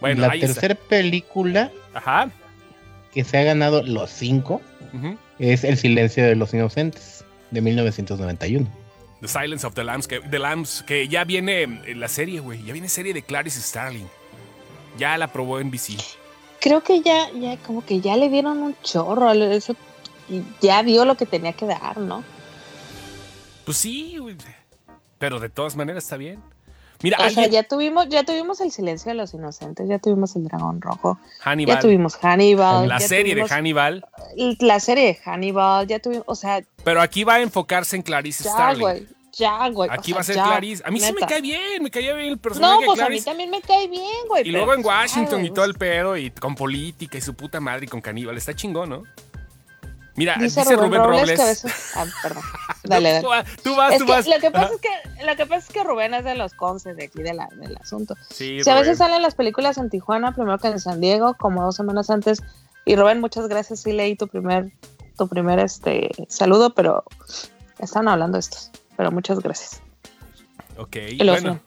[0.00, 2.30] Bueno, la tercera película Ajá.
[3.12, 4.60] que se ha ganado los cinco
[5.38, 8.66] es El silencio de los inocentes, de 1991.
[9.20, 12.62] The Silence of the Lambs, que, the Lambs, que ya viene en la serie, güey.
[12.64, 14.06] Ya viene serie de Clarice Starling.
[14.96, 15.96] Ya la probó en BC.
[16.60, 19.32] creo que ya, ya, como que ya le dieron un chorro.
[19.32, 19.74] Eso
[20.60, 22.22] ya dio lo que tenía que dar, ¿no?
[23.68, 24.34] Pues sí, güey.
[25.18, 26.42] Pero de todas maneras está bien.
[27.02, 30.44] Mira, O sea, ya tuvimos, ya tuvimos el silencio de los inocentes, ya tuvimos el
[30.44, 34.04] dragón rojo, Hannibal, ya tuvimos Hannibal, la serie de Hannibal.
[34.60, 38.42] la serie de Hannibal, ya tuvimos, o sea, Pero aquí va a enfocarse en Clarice
[38.42, 38.80] ya, Starling.
[38.80, 39.90] güey, ya, güey.
[39.90, 40.82] o Aquí sea, va a ser ya, Clarice.
[40.86, 43.08] A mí sí me cae bien, me caía bien el personaje No, de pues a
[43.10, 44.48] mí también me cae bien, güey.
[44.48, 47.60] Y luego en pues, Washington y todo el pedo y con política y su puta
[47.60, 48.36] madre y con caníbal.
[48.36, 49.02] Está chingón, ¿no?
[50.18, 51.36] Mira, Dice, dice, Rubén, Rubén Robles, Robles.
[51.36, 51.72] que a veces...
[51.96, 52.42] Ah, perdón.
[52.84, 53.22] Dale, dale.
[53.22, 53.92] Tú vas, tú vas.
[53.92, 54.26] Es tú que vas.
[54.26, 56.96] lo que pasa es que lo que pasa es que Rubén es de los conces
[56.96, 58.14] de aquí de la- del asunto.
[58.30, 61.62] Sí, Si a veces salen las películas en Tijuana, primero que en San Diego, como
[61.64, 62.42] dos semanas antes.
[62.84, 63.80] Y Rubén, muchas gracias.
[63.80, 64.70] Sí leí tu primer,
[65.18, 67.04] tu primer este saludo, pero
[67.78, 68.70] estaban hablando estos.
[68.96, 69.80] Pero muchas gracias.
[70.78, 71.60] Ok, Y bueno.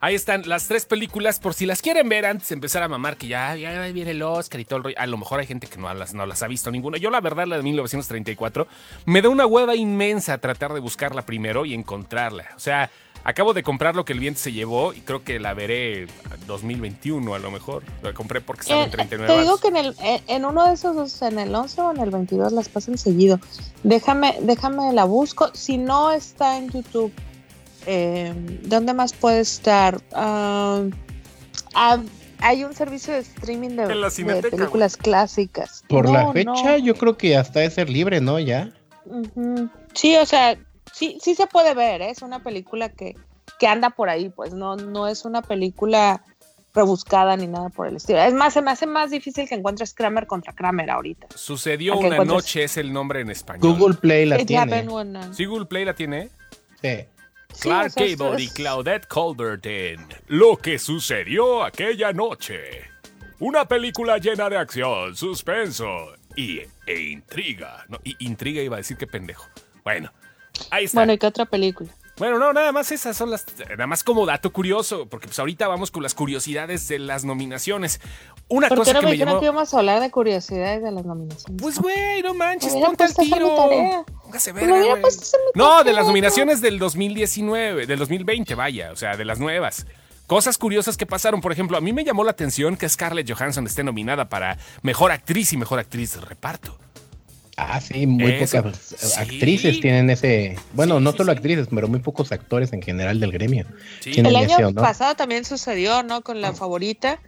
[0.00, 3.16] Ahí están las tres películas, por si las quieren ver antes de empezar a mamar,
[3.16, 4.96] que ya, ya viene el Oscar y todo el rollo.
[4.98, 6.98] A lo mejor hay gente que no las, no las ha visto ninguna.
[6.98, 8.66] Yo, la verdad, la de 1934,
[9.06, 12.46] me da una hueva inmensa tratar de buscarla primero y encontrarla.
[12.56, 12.90] O sea,
[13.24, 16.06] acabo de comprar lo que el viento se llevó y creo que la veré
[16.46, 17.82] 2021 a lo mejor.
[18.02, 20.66] La compré porque estaba en Eh, 39 te digo que en, el, en, en uno
[20.66, 23.40] de esos, dos, en el 11 o en el 22, las pasan seguido.
[23.82, 25.50] Déjame, déjame la busco.
[25.54, 27.12] Si no está en YouTube,
[27.86, 28.32] eh,
[28.64, 30.00] ¿dónde más puede estar?
[30.12, 30.82] Ah,
[31.74, 31.98] ah,
[32.38, 35.84] hay un servicio de streaming de, En la de Cineteca, películas clásicas.
[35.88, 36.32] Por No, la no.
[36.32, 38.38] fecha, yo creo que hasta de ser libre, ¿no?
[38.38, 38.72] Ya.
[39.94, 40.58] Sí, o sea,
[40.92, 42.10] sí, sí se puede ver, ¿eh?
[42.10, 43.14] es una película que,
[43.58, 46.22] que anda por ahí, pues no, no es una película
[46.74, 48.18] rebuscada ni nada por el estilo.
[48.20, 51.28] Es más, se me hace más difícil que encuentres Kramer contra Kramer ahorita.
[51.34, 53.78] Sucedió ¿A qué una noche es el nombre en español.
[53.78, 54.86] Google Play la It tiene.
[55.32, 56.28] ¿Sí Google Play la tiene?
[56.82, 57.06] Sí.
[57.52, 62.82] Sí, Clark es- Gable y Claudette Colbert en Lo que sucedió aquella noche.
[63.38, 67.84] Una película llena de acción, suspenso y, e intriga.
[67.88, 69.46] No, y intriga iba a decir que pendejo.
[69.84, 70.10] Bueno,
[70.70, 71.00] ahí está.
[71.00, 71.90] Bueno, ¿y qué otra película?
[72.18, 73.44] Bueno, no, nada más esas son las.
[73.68, 78.00] Nada más como dato curioso, porque pues ahorita vamos con las curiosidades de las nominaciones.
[78.48, 79.38] Una ¿Por qué cosa no que me llamó.
[79.38, 81.60] que íbamos a hablar de curiosidades de las nominaciones?
[81.60, 84.04] Pues, güey, no manches, ponte al tiro.
[84.32, 84.62] hacer mi
[85.54, 86.08] No, de las ¿no?
[86.08, 89.86] nominaciones del 2019, del 2020, vaya, o sea, de las nuevas.
[90.26, 93.66] Cosas curiosas que pasaron, por ejemplo, a mí me llamó la atención que Scarlett Johansson
[93.66, 96.78] esté nominada para Mejor Actriz y Mejor Actriz de Reparto.
[97.56, 98.62] Ah, sí, muy Eso.
[98.62, 99.18] pocas Sí.
[99.18, 100.56] actrices tienen ese.
[100.74, 101.36] Bueno, Sí, no sí, solo sí.
[101.38, 103.64] actrices, pero muy pocos actores en general del gremio.
[104.00, 104.12] Sí.
[104.12, 106.20] Tienen El año ese pasado también sucedió, ¿no?
[106.22, 107.18] Con la favorita.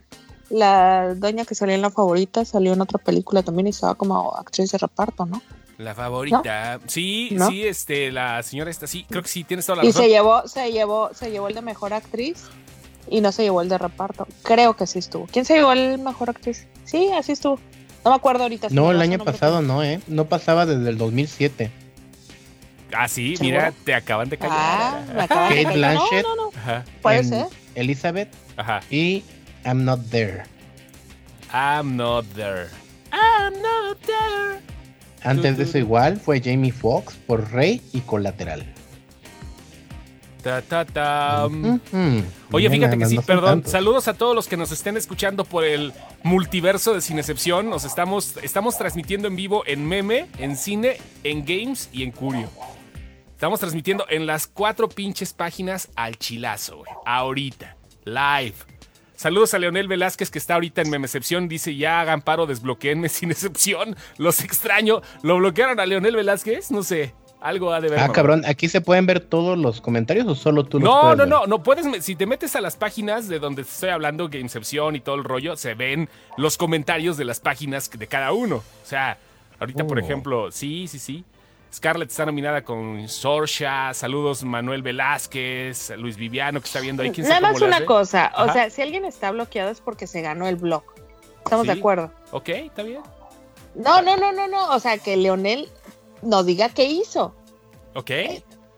[0.49, 4.35] La doña que salió en la favorita salió en otra película también y estaba como
[4.35, 5.41] actriz de reparto, ¿no?
[5.77, 6.79] La favorita.
[6.87, 7.49] Sí, ¿No?
[7.49, 10.01] sí, este, la señora está, sí, creo que sí, tienes toda la Y razón.
[10.03, 12.43] se llevó, se llevó, se llevó el de mejor actriz
[13.09, 14.27] y no se llevó el de reparto.
[14.43, 15.27] Creo que sí estuvo.
[15.31, 16.67] ¿Quién se llevó el mejor actriz?
[16.83, 17.59] Sí, así estuvo.
[18.09, 18.69] No me acuerdo ahorita.
[18.69, 19.99] si No, el año pasado no, ¿eh?
[20.07, 21.69] No pasaba desde el 2007.
[22.91, 23.55] Ah, sí, ¿Seguro?
[23.57, 24.57] mira, te acaban de callar.
[24.59, 25.77] Ah, me acaban de Kate caer.
[25.77, 26.23] Blanchett.
[26.23, 26.51] No, no, no.
[26.57, 27.45] Ajá, Puede ser.
[27.75, 28.79] Elizabeth ajá.
[28.89, 29.23] y
[29.63, 30.43] I'm Not There.
[31.53, 32.67] I'm not there.
[33.11, 34.59] I'm not there.
[35.23, 38.65] Antes de eso igual fue Jamie Foxx por Rey y Colateral.
[40.43, 41.47] Ta, ta, ta.
[41.47, 41.79] Ujú.
[42.51, 43.63] Oye, fíjate que sí, perdón.
[43.65, 47.69] Saludos a todos los que nos estén escuchando por el multiverso de Cinecepción.
[47.69, 52.49] Nos estamos, estamos transmitiendo en vivo en Meme, en Cine, en Games y en Curio.
[53.33, 56.91] Estamos transmitiendo en las cuatro pinches páginas al chilazo, güey.
[57.05, 57.75] Ahorita.
[58.05, 58.55] Live.
[59.15, 61.49] Saludos a Leonel Velázquez que está ahorita en Memecepción.
[61.49, 63.97] Dice, ya hagan paro, desbloqueenme sin excepción.
[64.17, 65.01] Los extraño.
[65.21, 66.71] ¿Lo bloquearon a Leonel Velázquez?
[66.71, 67.13] No sé.
[67.41, 67.99] Algo ha de ver.
[67.99, 68.13] Ah, mamá.
[68.13, 71.23] cabrón, ¿aquí se pueden ver todos los comentarios o solo tú los No, puedes no,
[71.23, 71.29] ver?
[71.29, 72.03] no, no puedes.
[72.05, 75.23] Si te metes a las páginas de donde te estoy hablando, Gameception y todo el
[75.23, 78.57] rollo, se ven los comentarios de las páginas de cada uno.
[78.57, 79.17] O sea,
[79.59, 80.01] ahorita, por Oh.
[80.01, 81.23] ejemplo, sí, sí, sí.
[81.73, 83.93] Scarlett está nominada con Sorsha.
[83.93, 87.11] Saludos, Manuel Velázquez, Luis Viviano, que está viendo ahí.
[87.11, 88.31] ¿Quién Nada más una cosa.
[88.35, 88.53] O Ajá.
[88.53, 90.83] sea, si alguien está bloqueado es porque se ganó el blog.
[91.45, 92.11] Estamos de acuerdo.
[92.31, 93.01] Ok, está bien.
[93.75, 94.71] No, no, no, no, no.
[94.71, 95.69] O sea, que Leonel
[96.21, 97.33] nos diga qué hizo.
[97.95, 98.11] Ok.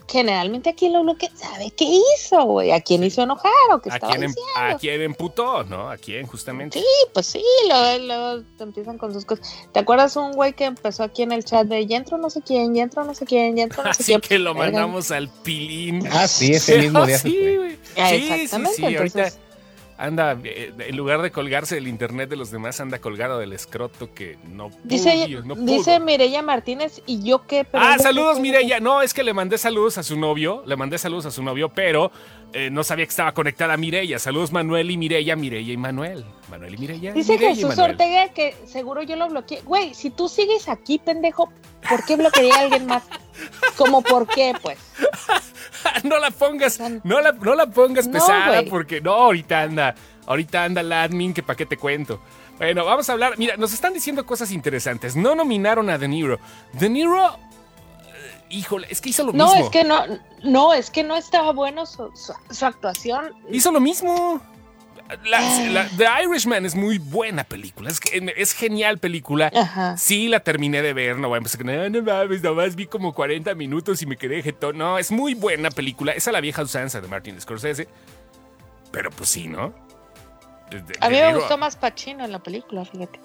[0.10, 2.72] Generalmente a quien lo bloquea sabe qué hizo, güey.
[2.72, 4.76] A quién hizo enojar o qué ¿A estaba quién, em- diciendo.
[4.76, 5.64] ¿A quién emputó?
[5.64, 5.90] ¿No?
[5.90, 6.80] ¿A quién, justamente?
[6.80, 9.48] Sí, pues sí, luego, luego te empiezan con sus cosas.
[9.72, 12.42] ¿Te acuerdas un güey que empezó aquí en el chat de ya entro no sé
[12.42, 14.22] quién, ya entro no sé quién, ya entro no sé Así quién?
[14.22, 16.06] que lo mandamos al pilín.
[16.12, 17.80] Ah, sí, ese mismo día sí, güey.
[17.98, 19.40] Ah, Sí, sí, exactamente, sí, ahorita- entonces-
[20.02, 24.14] anda, eh, en lugar de colgarse del internet de los demás, anda colgado del escroto
[24.14, 25.66] que no Dice, pudo, no pudo.
[25.66, 27.64] dice Mireya Martínez, ¿y yo qué?
[27.64, 28.80] Pero Ah, saludos, sé- Mireya.
[28.80, 30.64] No, es que le mandé saludos a su novio.
[30.66, 32.12] Le mandé saludos a su novio, pero
[32.54, 34.20] eh, no sabía que estaba conectada Mireya.
[34.20, 36.26] Saludos, Manuel y Mireya, Mireya y Manuel.
[36.50, 37.14] Manuel y Mireya.
[37.14, 37.78] Dice Mireya y Jesús.
[37.78, 39.62] Ortega que seguro yo lo bloqueé.
[39.62, 41.50] Güey, si tú sigues aquí, pendejo,
[41.88, 43.04] ¿por qué bloquearía a alguien más?
[43.78, 44.78] Como por qué, pues.
[46.04, 50.64] no la pongas, no la, no la pongas No, pesada porque no, ahorita anda, ahorita
[50.64, 52.20] anda la admin que pa' qué te cuento.
[52.58, 55.16] Bueno, vamos a hablar, mira, nos están diciendo cosas interesantes.
[55.16, 56.40] No nominaron a De Niro.
[56.74, 57.34] De Niro, eh,
[58.50, 59.64] híjole, es que hizo lo No, mismo.
[59.66, 60.04] es que no,
[60.44, 63.34] no, es que no estaba bueno su, su- su actuación.
[63.50, 64.40] Hizo lo mismo.
[65.26, 68.00] La- la- The Irishman es muy buena película, es,
[68.38, 69.52] es genial película.
[69.54, 69.98] Ajá.
[69.98, 73.14] Sí, la terminé de ver, no voy a empezar "Ah, no mames, nomás vi como
[73.14, 74.78] 40 minutos y me quedé jetón.
[74.78, 76.12] No, es muy buena película.
[76.14, 77.88] Esa es la vieja usanza de Martin Scorsese.
[78.92, 79.74] Pero pues sí, ¿no?
[80.70, 83.20] De- de- A mí me Niro- gustó más Pacino en la película, fíjate.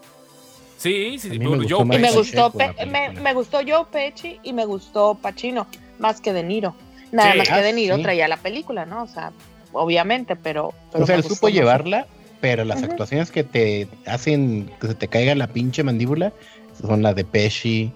[0.78, 1.38] Sí, sí, sí.
[1.38, 2.52] me bueno, gustó Joe más Y me gustó,
[2.86, 5.66] me, me gustó Joe Pesci y me gustó Pacino,
[5.98, 6.74] más que De Niro.
[7.12, 7.38] Nada Sí.
[7.38, 8.02] más que Ah, De Niro sí.
[8.02, 9.04] traía la película, ¿no?
[9.04, 9.32] O sea,
[9.76, 10.72] obviamente, pero...
[10.92, 11.54] pero O sea, él supo mucho.
[11.54, 12.06] llevarla,
[12.40, 16.32] pero las actuaciones que te hacen que se te caiga la pinche mandíbula
[16.80, 17.90] son la de Pesci,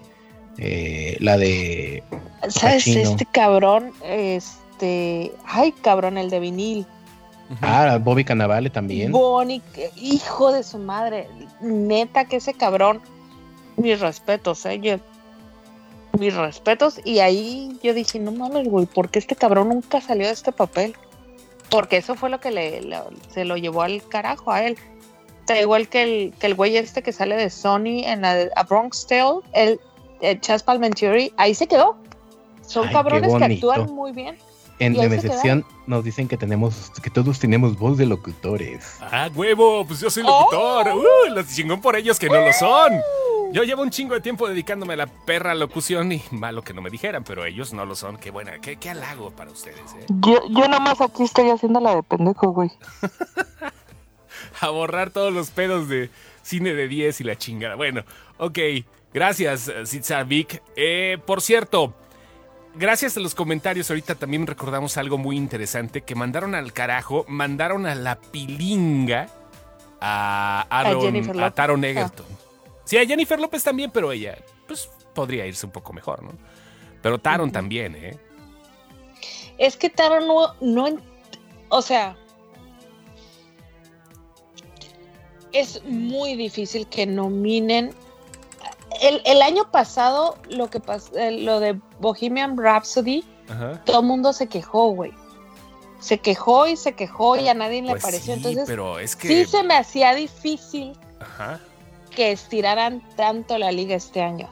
[0.57, 2.03] eh, la de
[2.49, 2.83] ¿Sabes?
[2.85, 3.01] Pacino.
[3.01, 5.31] Este cabrón, este...
[5.45, 6.85] Ay, cabrón, el de vinil.
[7.61, 9.11] Ah, Bobby Cannavale también.
[9.11, 9.61] Bonnie,
[9.97, 11.27] hijo de su madre.
[11.59, 13.01] Neta que ese cabrón,
[13.75, 14.79] mis respetos, ¿eh?
[14.79, 14.99] Yo-
[16.17, 16.99] mis respetos.
[17.05, 20.51] Y ahí yo dije, no mames, güey, ¿por qué este cabrón nunca salió de este
[20.51, 20.95] papel?
[21.71, 22.99] Porque eso fue lo que le, le-
[23.33, 24.77] se lo llevó al carajo a él.
[25.39, 28.51] Está igual que el, que el güey este que sale de Sony en la de
[28.55, 29.79] A Bronx Tale, el,
[30.21, 31.95] el Chas Palmentieri, ahí se quedó.
[32.67, 34.37] Son Ay, cabrones que actúan muy bien.
[34.85, 38.97] En la se excepción nos dicen que tenemos, que todos tenemos voz de locutores.
[39.01, 40.49] Ah, huevo, pues yo soy Oh.
[40.51, 40.93] locutor.
[40.95, 42.93] Uh, los chingón por ellos que no lo son.
[43.53, 46.81] Yo llevo un chingo de tiempo dedicándome a la perra locución y malo que no
[46.81, 48.17] me dijeran, pero ellos no lo son.
[48.17, 50.05] Qué buena, qué, qué halago para ustedes, ¿eh?
[50.07, 52.71] Yo, yo nomás aquí estoy haciendo la de pendejo, güey.
[54.61, 56.09] a borrar todos los pedos de
[56.43, 57.75] cine de 10 y la chingada.
[57.75, 58.03] Bueno,
[58.37, 58.57] ok.
[59.13, 60.61] Gracias, Zitzavik.
[60.77, 61.93] Eh, por cierto,
[62.75, 67.85] gracias a los comentarios, ahorita también recordamos algo muy interesante que mandaron al carajo, mandaron
[67.85, 69.27] a la pilinga
[69.99, 71.55] a, Aaron, a López.
[71.55, 72.25] Taron Egerton.
[72.83, 76.31] Sí, a Jennifer López también, pero ella, pues, podría irse un poco mejor, ¿no?
[77.01, 78.17] Pero Taron también, ¿eh?
[79.57, 80.97] Es que Taro no, no,
[81.69, 82.17] o sea,
[85.53, 87.93] es muy difícil que nominen.
[88.99, 93.81] El, el año pasado, lo que pasó, lo de Bohemian Rhapsody, Ajá.
[93.85, 95.13] todo el mundo se quejó, güey.
[95.99, 98.33] Se quejó y se quejó y a nadie le Pues pareció.
[98.33, 99.27] sí, Entonces, pero es que...
[99.27, 101.59] sí se me hacía difícil Ajá.
[102.09, 104.49] que estiraran tanto la liga este año.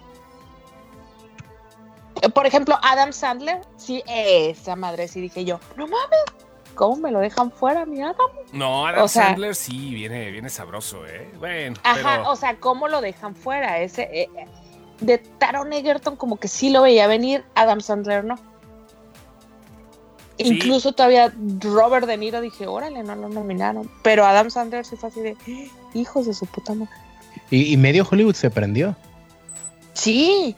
[2.34, 6.19] Por ejemplo, Adam Sandler, sí, esa madre sí dije yo, no mames,
[6.75, 8.15] ¿cómo me lo dejan fuera, mi Adam?
[8.53, 11.29] No, Adam O sea- Sandler sí viene, viene sabroso, ¿eh?
[11.38, 12.32] Bueno, Ajá, pero...
[12.32, 13.79] o sea, ¿cómo lo dejan fuera?
[13.79, 14.45] Ese eh, eh,
[15.01, 18.36] de Taron Egerton como que sí lo veía venir, Adam Sandler no.
[20.38, 20.45] Sí.
[20.47, 23.91] Incluso todavía Robert De Niro dije, órale, no lo nominaron.
[24.03, 25.36] Pero Adam Sandler sí fue así de,
[25.93, 26.93] hijos de su puta madre.
[27.51, 28.95] Y, y medio Hollywood se prendió.
[29.93, 30.55] Sí,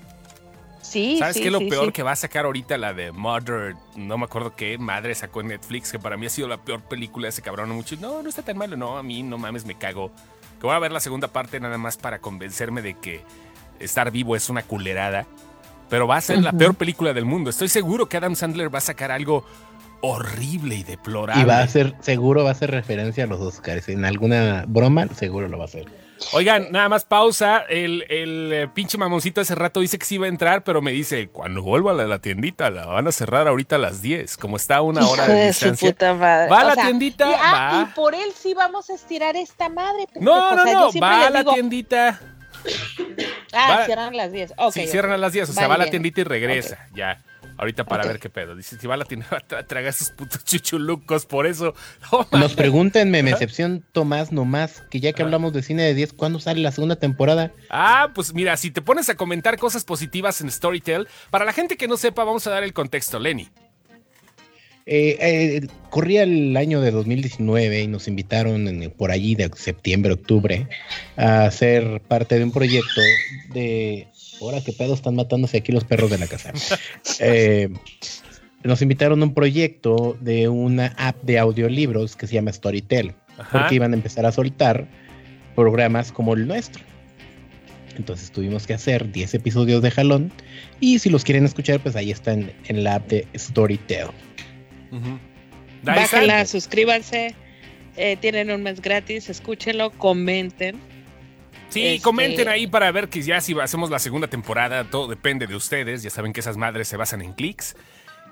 [0.92, 1.18] sí.
[1.20, 1.92] ¿Sabes sí, qué es lo sí, peor sí.
[1.92, 3.76] que va a sacar ahorita la de Mother?
[3.96, 6.82] No me acuerdo qué madre sacó en Netflix, que para mí ha sido la peor
[6.82, 7.70] película de ese cabrón.
[7.70, 7.96] Mucho.
[8.00, 10.12] No, no está tan malo, no, a mí no mames, me cago.
[10.60, 13.22] Que voy a ver la segunda parte nada más para convencerme de que
[13.80, 15.26] estar vivo es una culerada.
[15.90, 17.50] Pero va a ser la peor película del mundo.
[17.50, 19.46] Estoy seguro que Adam Sandler va a sacar algo
[20.02, 21.44] horrible y deplorable.
[21.44, 23.90] Y va a ser, seguro va a hacer referencia a los Oscars.
[23.90, 25.86] En alguna broma, seguro lo va a hacer.
[26.34, 27.64] Oigan, nada más pausa.
[27.68, 30.92] El, el, eh, pinche mamoncito hace rato dice que sí iba a entrar, pero me
[30.92, 34.38] dice, cuando vuelva a la, la tiendita, la van a cerrar ahorita a las 10,
[34.38, 35.90] como está a una hora de de su distancia.
[35.92, 36.50] puta madre.
[36.50, 39.68] Va a la sea, tiendita, y, ah, y por él sí vamos a estirar esta
[39.70, 40.08] madre.
[40.20, 42.20] No, O no, sea, no, va a la digo, tiendita.
[43.54, 44.54] Ah, va- cierran las 10.
[44.58, 46.88] Ok, sí, cierran a las 10, o sea, Vale, va a la tiendita y regresa,
[46.94, 47.22] ya.
[47.62, 48.56] Ahorita para ver qué pedo.
[48.56, 51.76] Dice, si va a la tra- tragar sus putos chuchulucos, por eso.
[52.12, 52.32] Mames.
[52.32, 56.40] Nos preguntan, me excepción Tomás nomás, que ya que hablamos de cine de 10, ¿cuándo
[56.40, 57.52] sale la segunda temporada?
[57.70, 61.78] Ah, pues mira, si te pones a comentar cosas positivas en Storytel, para la gente
[61.78, 63.48] que no sepa, vamos a dar el contexto, Lenny.
[64.86, 70.14] Eh, eh, corría el año de 2019 y nos invitaron en- por allí de septiembre,
[70.14, 70.68] octubre,
[71.18, 73.02] a ser parte de un proyecto
[73.54, 74.08] de...
[74.42, 76.52] Ahora qué pedo están matándose aquí los perros de la casa.
[77.20, 77.70] Eh,
[78.64, 83.14] nos invitaron a un proyecto de una app de audiolibros que se llama Storytel.
[83.38, 83.60] Ajá.
[83.62, 84.88] porque iban a empezar a soltar
[85.56, 86.84] programas como el nuestro.
[87.98, 90.32] Entonces tuvimos que hacer 10 episodios de jalón.
[90.80, 94.08] Y si los quieren escuchar, pues ahí están en la app de Storytel.
[95.84, 97.36] Bájenla, suscríbanse.
[97.98, 100.80] eh, tienen un mes gratis, escúchenlo, comenten.
[101.70, 105.46] Sí, Este- comenten ahí para ver que ya si hacemos la segunda temporada, todo depende
[105.48, 106.02] de ustedes.
[106.04, 107.76] Ya saben que esas madres se basan en clics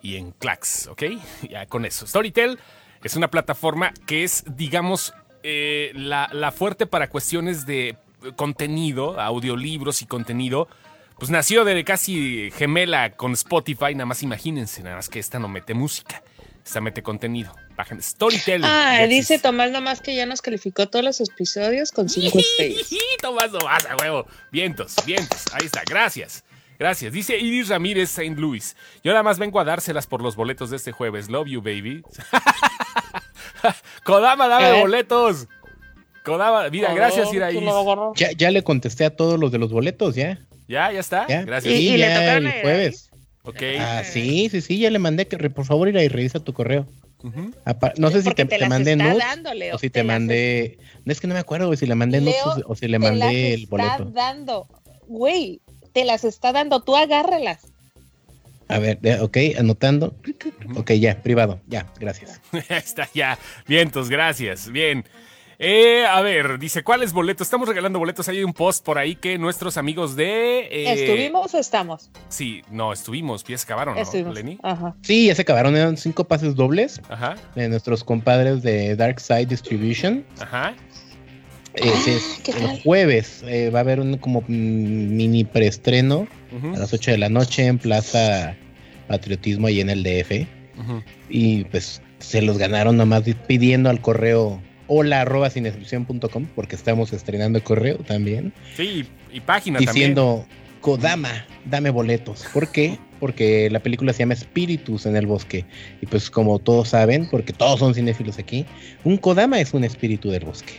[0.01, 1.03] y en clacks, ¿ok?
[1.49, 2.07] Ya con eso.
[2.07, 2.57] Storytel
[3.03, 7.97] es una plataforma que es, digamos, eh, la, la fuerte para cuestiones de
[8.37, 10.67] contenido, audiolibros y contenido.
[11.17, 15.49] Pues nació de casi gemela con Spotify, nada más imagínense, nada más que esta no
[15.49, 16.23] mete música,
[16.65, 17.53] esta mete contenido.
[17.75, 18.61] Bajen Storytel.
[18.65, 19.39] Ah, dice existe.
[19.39, 22.87] Tomás nomás que ya nos calificó todos los episodios con cinco estrellas.
[23.21, 24.25] Tomás Tomás, a huevo.
[24.51, 25.45] Vientos, vientos.
[25.53, 26.43] Ahí está, gracias.
[26.77, 27.11] Gracias.
[27.11, 28.35] Dice Iris Ramírez St.
[28.39, 28.75] Louis.
[29.03, 31.29] Yo nada más vengo a dárselas por los boletos de este jueves.
[31.29, 32.03] Love you, baby.
[34.03, 34.81] Kodama, dame ¿Eh?
[34.81, 35.47] boletos.
[36.23, 37.53] Kodama, mira, gracias, Oh, Iraís.
[37.57, 38.13] ¿quién lo agarró?
[38.15, 40.39] Ya, ya le contesté a todos los de los boletos, ya.
[40.67, 41.25] Ya, ya está.
[41.27, 41.41] ya.
[41.43, 41.73] Gracias.
[41.73, 43.08] Y- Sí, y le ya tocaron el jueves.
[43.49, 43.61] Ok.
[43.79, 46.87] Ah, sí, sí, sí, ya le mandé que por favor ir y revisa tu correo.
[47.97, 50.03] No sé si te, te las mandé está nudes dando, Leo, o si te te
[50.05, 50.77] las mandé.
[51.05, 52.75] No es que no me acuerdo, güey, si le mandé nudes Leo, o si- o
[52.75, 54.05] si le Te las mandé el está boleto.
[54.11, 54.67] dando.
[55.07, 55.61] Güey,
[55.93, 56.81] te las está dando.
[56.81, 57.59] Tú agárralas.
[58.69, 60.15] A ver, ok, anotando.
[60.75, 62.39] Ok, ya, privado, ya, gracias.
[62.53, 63.37] Ahí está, ya.
[63.67, 64.71] Vientos, gracias.
[64.71, 65.03] Bien.
[65.61, 67.45] Eh, a ver, dice, ¿cuáles boletos?
[67.45, 68.29] Estamos regalando boletos.
[68.29, 70.59] Hay un post por ahí que nuestros amigos de.
[70.71, 72.09] eh, ¿Estuvimos o estamos?
[72.29, 73.43] Sí, no, estuvimos.
[73.43, 74.35] Ya se acabaron, ¿no, Estuvimos.
[74.35, 74.57] Lenny?
[74.63, 74.95] Ajá.
[75.01, 79.47] Sí, ya se acabaron, eran cinco pases dobles Ajá, de nuestros compadres de Dark Side
[79.47, 80.25] Distribution.
[80.39, 80.73] ajá.
[81.81, 82.03] Ah,
[82.43, 87.11] ¿qué el jueves eh, va a haber un como mini preestreno Ujú, a las 8
[87.11, 88.55] de la noche en Plaza
[89.07, 90.47] Patriotismo ahí en el DF.
[90.79, 91.03] ujú.
[91.29, 97.63] Y pues se los ganaron nomás pidiendo al correo hola arroba cinescripción.com porque estamos estrenando
[97.63, 98.51] correo también.
[98.75, 100.45] Sí, y, página diciendo
[100.81, 102.45] Kodama, dame boletos.
[102.53, 102.99] ¿Por qué?
[103.19, 105.65] Porque la película se llama Espíritus en el bosque.
[106.01, 108.65] Y pues como todos saben, porque todos son cinéfilos aquí,
[109.03, 110.73] un Kodama es un espíritu del bosque.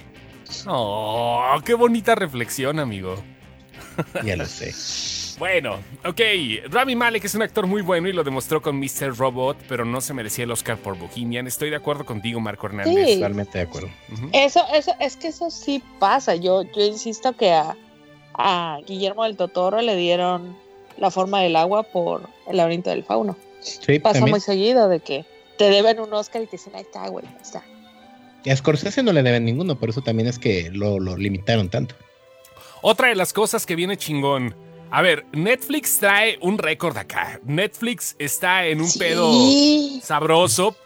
[0.66, 3.22] Oh, qué bonita reflexión, amigo.
[4.24, 4.72] Ya lo sé.
[5.40, 6.20] Bueno, ok.
[6.70, 9.16] Rami Malek es un actor muy bueno y lo demostró con Mr.
[9.16, 11.46] Robot, pero no se merecía el Oscar por Bohemian.
[11.46, 13.08] Estoy de acuerdo contigo, Marco Hernández.
[13.08, 13.14] Sí.
[13.14, 13.88] Totalmente de acuerdo.
[14.34, 16.36] Eso, eso, es que eso sí pasa.
[16.36, 17.74] Yo, yo insisto que a,
[18.34, 20.54] a Guillermo del Totoro le dieron
[20.98, 23.34] la forma del agua por el laberinto del fauno.
[23.60, 24.32] Sí, Pasa también.
[24.32, 25.24] muy seguido de que
[25.56, 27.64] te deben un Oscar y te dicen, ahí está, güey, ahí está.
[28.44, 31.70] Y a Scorsese no le deben ninguno, por eso también es que lo, lo limitaron
[31.70, 31.94] tanto.
[32.82, 34.54] Otra de las cosas que viene chingón.
[34.90, 37.40] A ver, Netflix trae un récord acá.
[37.44, 38.98] Netflix está en un Sí.
[38.98, 39.32] pedo
[40.02, 40.76] sabroso,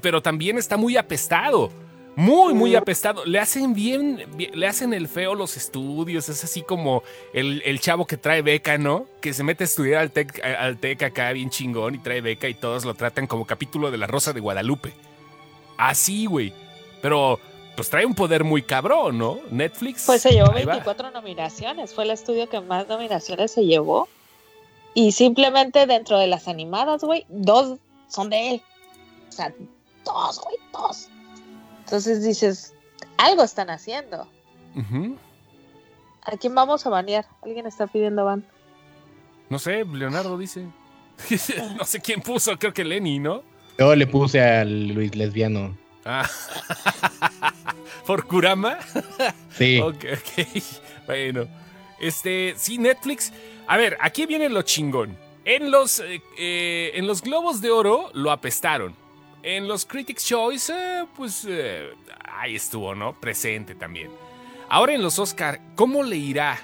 [0.00, 1.70] pero también está muy apestado.
[2.14, 3.24] Muy, muy apestado.
[3.26, 6.28] Le hacen bien, bien- le hacen el feo los estudios.
[6.28, 9.06] Es así como el, el chavo que trae beca, ¿no?
[9.20, 12.48] Que se mete a estudiar al TEC, al TEC acá bien chingón y trae beca
[12.48, 14.92] y todos lo tratan como capítulo de La Rosa de Guadalupe.
[15.76, 16.52] Así, güey.
[17.02, 17.38] Pero,
[17.78, 19.38] pues trae un poder muy cabrón, ¿no?
[19.52, 20.04] Netflix.
[20.04, 20.72] Pues se llevó ahí va.
[20.72, 24.08] 24 nominaciones, fue el estudio que más nominaciones se llevó.
[24.94, 28.62] Y simplemente dentro de las animadas, güey, dos son de él.
[29.28, 29.54] O sea,
[30.04, 31.08] dos, güey, dos.
[31.84, 32.74] Entonces dices,
[33.16, 34.26] algo están haciendo.
[36.22, 37.26] ¿A quién vamos a banear?
[37.42, 38.44] Alguien está pidiendo ban.
[39.50, 40.66] No sé, Leonardo dice.
[41.78, 43.44] no sé quién puso, creo que Lenny, ¿no?
[43.78, 45.76] Yo le puse al Luis Lesbiano.
[46.04, 46.28] Ah.
[48.06, 48.78] ¿Por Kurama?
[49.50, 49.80] Sí.
[49.82, 50.62] Ok, ok.
[51.06, 51.48] Bueno.
[52.00, 53.32] Este, sí, Netflix.
[53.66, 55.16] A ver, aquí viene lo chingón.
[55.44, 58.94] En los, eh, eh, en los Globos de Oro lo apestaron.
[59.42, 61.90] En los Critics' Choice, eh, pues eh,
[62.24, 63.18] ahí estuvo, ¿no?
[63.18, 64.10] Presente también.
[64.68, 66.58] Ahora en los Oscar, ¿cómo le irá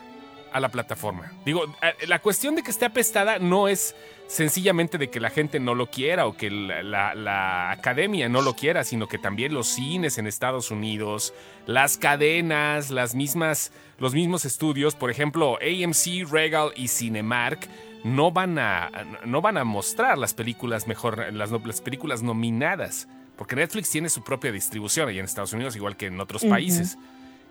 [0.52, 1.32] a la plataforma?
[1.46, 1.64] Digo,
[2.06, 3.94] la cuestión de que esté apestada no es
[4.26, 8.42] sencillamente de que la gente no lo quiera o que la, la- la academia no
[8.42, 11.34] lo quiera, sino que también los cines en Estados Unidos,
[11.66, 17.68] las cadenas, las mismas, los mismos estudios, por ejemplo, AMC, Regal y Cinemark,
[18.02, 18.90] no van a,
[19.24, 24.52] no van a mostrar las películas mejor, las, películas nominadas, porque Netflix tiene su propia
[24.52, 26.98] distribución allá en Estados Unidos, igual que en otros países.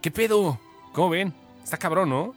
[0.01, 0.59] ¿Qué pedo?
[0.91, 1.33] ¿Cómo ven?
[1.63, 2.35] Está cabrón, ¿no?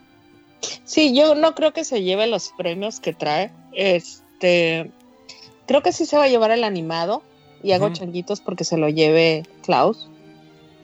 [0.85, 3.51] Sí, yo no creo que se lleve los premios que trae.
[3.73, 7.23] Este, creo que sí se va a llevar el animado
[7.63, 10.09] y hago changuitos porque se lo lleve Klaus.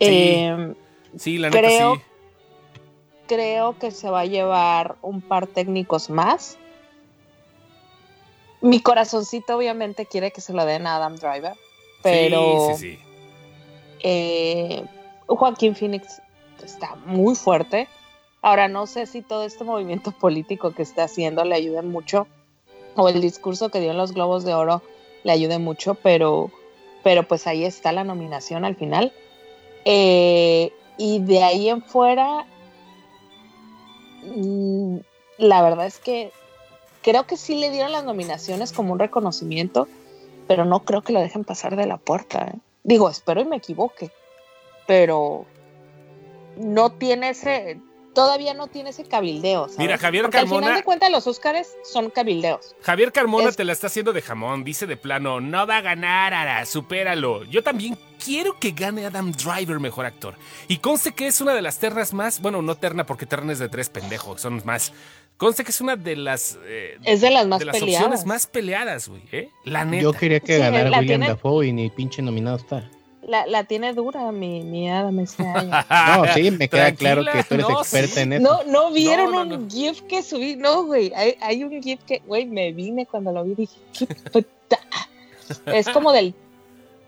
[0.00, 0.06] Sí.
[0.08, 0.74] Eh,
[1.18, 2.00] Sí, la neta Creo- sí.
[3.28, 6.56] creo que se va a llevar un par técnicos más.
[8.62, 11.52] Mi corazoncito obviamente quiere que se lo den a Adam Driver,
[12.02, 12.98] pero Sí, sí, sí.
[14.00, 14.84] eh,
[15.26, 16.22] Joaquín Phoenix
[16.64, 17.88] está muy fuerte.
[18.40, 22.26] Ahora no sé si todo este movimiento político que está haciendo le ayude mucho
[22.96, 24.82] o el discurso que dio en los Globos de Oro
[25.24, 26.50] le ayude mucho, pero,
[27.02, 29.12] pero pues ahí está la nominación al final.
[29.84, 32.46] Eh, y de ahí en fuera,
[34.24, 34.98] mm,
[35.38, 36.32] la verdad es que
[37.02, 39.88] creo que sí le dieron las nominaciones como un reconocimiento,
[40.46, 42.52] pero no creo que lo dejen pasar de la puerta.
[42.52, 42.58] ¿eh?
[42.84, 44.10] Digo, espero y me equivoque,
[44.86, 45.46] pero
[46.56, 47.80] no tiene ese,
[48.14, 49.64] todavía no tiene ese cabildeo.
[49.64, 49.78] ¿sabes?
[49.78, 52.74] Mira, Javier Porque Carmona- Al final de cuentas, los Óscares son cabildeos.
[52.82, 55.80] Javier Carmona Es- te la está haciendo de jamón, dice de plano, no va a
[55.80, 57.44] ganar, Ara, supéralo.
[57.44, 60.34] Yo también quiero que gane Adam Driver mejor actor.
[60.68, 63.58] Y conste que es una de las ternas más, bueno, no terna porque terna es
[63.58, 64.92] de tres pendejos, son más.
[65.38, 68.04] Conste que es una de las, eh, Es de las más de las peleadas.
[68.06, 69.48] opciones más peleadas, güey, ¿eh?
[69.64, 70.02] La neta.
[70.04, 72.88] Yo quería que Sí, ganara William tiene- Dafoe y ni pinche nominado está.
[73.22, 75.70] La, la tiene dura mi, mi Adam este año.
[76.24, 78.20] No, sí, me queda Tranquila, claro que tú eres no, experta sí.
[78.20, 78.42] en eso.
[78.42, 79.70] No, no vieron No, no, un no.
[79.70, 80.56] GIF que subí.
[80.56, 81.12] No, güey.
[81.14, 83.54] Hay, hay un GIF que, güey, me vine cuando lo vi.
[83.54, 84.78] Dije, ¿qué puta?
[85.66, 86.34] Es como del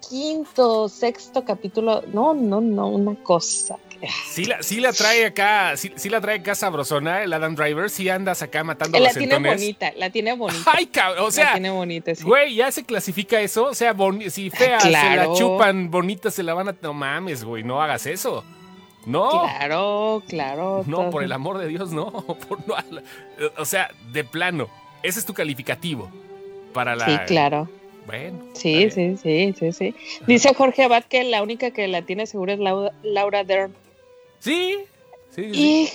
[0.09, 2.03] quinto, sexto capítulo.
[2.13, 3.77] No, no, no, una cosa.
[4.29, 7.91] Sí la, sí la trae acá, sí, sí la trae acá sabrosona, el Adam Driver,
[7.91, 10.71] sí andas acá matando a La los tiene bonita, la tiene bonita.
[10.73, 12.23] Ay, cabrón, o la sea, tiene bonita, sí.
[12.25, 13.67] Güey, ya se clasifica eso.
[13.67, 16.77] O sea, boni- si fea se la chupan, bonita se la van a.
[16.83, 18.45] No mames, güey, no hagas eso.
[19.07, 19.31] No.
[19.31, 20.83] Claro, claro.
[20.87, 21.11] No, todo.
[21.11, 22.11] por el amor de Dios, no.
[22.49, 22.75] Por no-
[23.59, 24.69] o sea, de plano.
[25.03, 26.11] Ese es tu calificativo
[26.73, 27.05] para la.
[27.07, 27.69] Sí, claro.
[28.07, 28.39] Bueno.
[28.55, 29.95] Sí, sí, sí, sí, sí.
[30.27, 33.75] Dice Jorge Abad que la única que la tiene segura es Laura, Laura Dern.
[34.45, 34.77] Sí.
[35.35, 35.61] Sí, sí, sí.
[35.63, 35.89] Y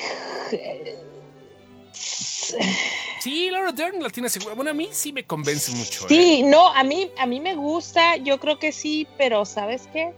[3.21, 4.55] Sí, Laura Dern la tiene segura.
[4.55, 6.05] Bueno, a mí sí me convence mucho.
[6.05, 6.07] ¿eh?
[6.09, 10.13] Sí, no, a mí, a mí me gusta, yo creo que sí, pero ¿sabes qué?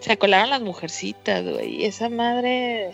[0.00, 1.84] Se colaron las mujercitas, güey.
[1.84, 2.92] Esa madre.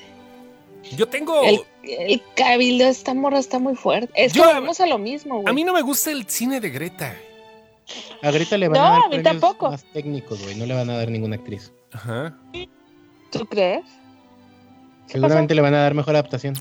[0.96, 1.42] Yo tengo.
[1.44, 4.12] El, el cabildo de esta morra está muy fuerte.
[4.14, 5.48] Es que vamos a lo mismo, güey.
[5.48, 7.16] A mí no me gusta el cine de Greta.
[8.22, 9.70] A Greta le van No, a dar a mí premios tampoco.
[9.70, 10.56] más técnicos, güey.
[10.56, 11.72] No le van a dar ninguna actriz.
[11.92, 12.36] Ajá.
[13.30, 13.84] ¿Tú crees?
[15.06, 16.54] Seguramente le van a dar mejor adaptación.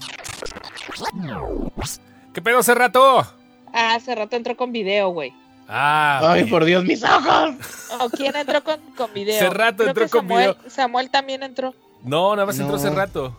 [2.33, 3.19] ¿Qué pedo hace rato?
[3.73, 5.33] Ah, hace rato entró con video, güey.
[5.67, 6.19] Ah.
[6.33, 7.55] ¡Ay, por Dios, mis ojos!
[7.99, 9.35] ¿O quién entró con, con video?
[9.35, 10.69] Hace rato Creo entró que con Samuel, video.
[10.69, 11.73] Samuel también entró.
[12.03, 13.35] No, nada más entró hace rato.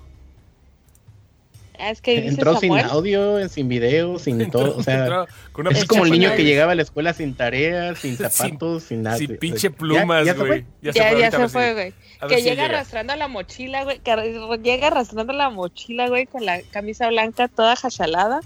[1.79, 2.87] Ah, es que dice Entró sin Samuel.
[2.91, 4.77] audio, sin video, sin todo.
[4.77, 7.35] O sea, Entró con una es como el niño que llegaba a la escuela sin
[7.35, 9.17] tareas, sin Sin- zapatos, sin nada.
[9.19, 10.65] Sin pinche plumas, güey.
[10.83, 11.95] Ya, Ya, ya se fue, güey.
[12.29, 12.77] Que si llega llega.
[12.79, 13.99] arrastrando la mochila, güey.
[13.99, 14.15] Que
[14.63, 18.41] llega arrastrando la mochila, güey, con la camisa blanca toda jachalada.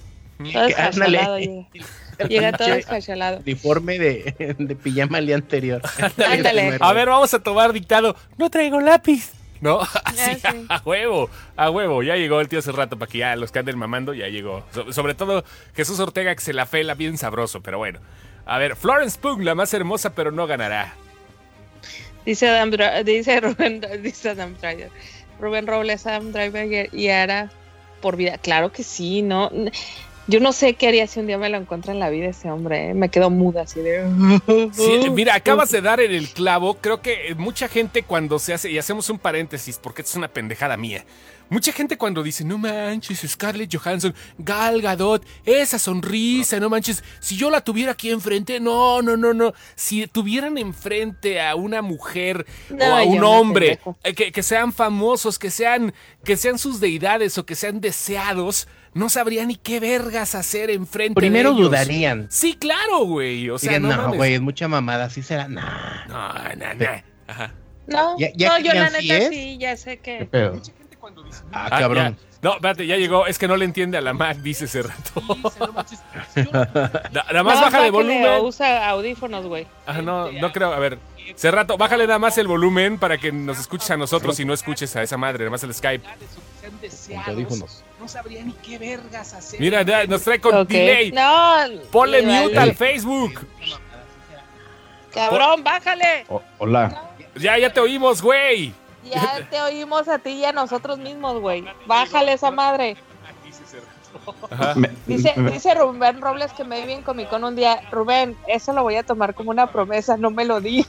[0.52, 1.66] Todo desjachalado llega.
[2.28, 3.38] Llega todo Pinche desjachalado.
[3.38, 5.80] Uniforme de, de pijama el día anterior.
[6.26, 6.76] Ándale.
[6.80, 8.16] A ver, vamos a tomar dictado.
[8.36, 9.30] No traigo lápiz.
[9.60, 10.66] No, así, Ya, sí.
[10.68, 12.02] a huevo, a huevo.
[12.02, 14.64] Ya llegó el tío hace rato para que ya los que anden mamando, ya llegó.
[14.72, 15.44] So- sobre todo
[15.74, 18.00] Jesús Ortega que se la fela bien sabroso, pero bueno.
[18.46, 20.94] A ver, Florence Pugh, la más hermosa, pero no ganará.
[22.24, 22.70] Dice Adam
[23.04, 24.90] dice Rubén, dice Adam Driver.
[25.40, 27.50] Rubén Robles, Adam Driver y Ara
[28.00, 28.38] por vida.
[28.38, 29.50] Claro que sí, ¿no?
[30.28, 32.50] Yo no sé qué haría si un día me lo encuentro en la vida ese
[32.50, 32.94] hombre, ¿eh?
[32.94, 34.04] Me quedo muda así de...
[34.72, 36.74] Sí, mira, acabas de dar en el clavo.
[36.74, 40.28] Creo que mucha gente cuando se hace, y hacemos un paréntesis porque esto es una
[40.28, 41.06] pendejada mía.
[41.50, 47.38] Mucha gente cuando dice, no manches, Scarlett Johansson, Gal Gadot, esa sonrisa, no manches, si
[47.38, 49.54] yo la tuviera aquí enfrente, no, no, no, no.
[49.74, 54.74] Si tuvieran enfrente a una mujer No, o a un hombre, eh, que, que sean
[54.74, 58.68] famosos, que sean, que sean sus deidades o que sean deseados,
[58.98, 61.70] no sabrían ni qué vergas hacer enfrente Primero de ellos.
[61.70, 62.26] dudarían.
[62.30, 63.48] Sí, claro, güey.
[63.50, 65.48] O sea, no, güey, es mucha mamada, así será.
[65.48, 66.06] Nah.
[66.06, 66.86] No, no, no.
[67.26, 67.54] Ajá.
[67.86, 69.28] No, Ya- ya no, yo la neta es.
[69.30, 70.24] sí, ya sé ¿Qué que...
[70.26, 70.60] pedo?
[71.52, 72.16] Ah, Ah, cabrón.
[72.18, 72.28] ya.
[72.42, 73.26] No, espérate, ya llegó.
[73.26, 75.22] Es que no le entiende a la Mac, dice ese rato.
[76.52, 78.40] Na- nada más No, baja de volumen.
[78.42, 79.66] usa audífonos, güey.
[79.86, 80.72] Ah, no, no creo.
[80.72, 80.98] A ver,
[81.34, 84.94] Cerrato, bájale nada más el volumen para que nos escuches a nosotros y no escuches
[84.96, 86.04] a esa madre, nada más el Skype.
[87.08, 87.84] Con audífonos.
[88.08, 89.60] No sabría ni qué vergas hacer.
[89.60, 90.68] Mira, ya nos trae con Ok.
[90.70, 91.12] delay.
[91.12, 91.56] No,
[91.90, 92.70] Ponle le mute vale.
[92.70, 93.46] al Facebook.
[95.12, 96.24] Cabrón, bájale.
[96.30, 97.02] O- hola.
[97.36, 98.72] Ya, ya te oímos, güey.
[99.04, 101.66] Ya te oímos a ti y a nosotros mismos, güey.
[101.84, 102.96] Bájale esa madre.
[104.74, 107.82] Me- Dice, me- dice Rubén Robles que me vi en Comic Con un día.
[107.90, 110.86] Rubén, eso lo voy a tomar como una promesa, no me lo di.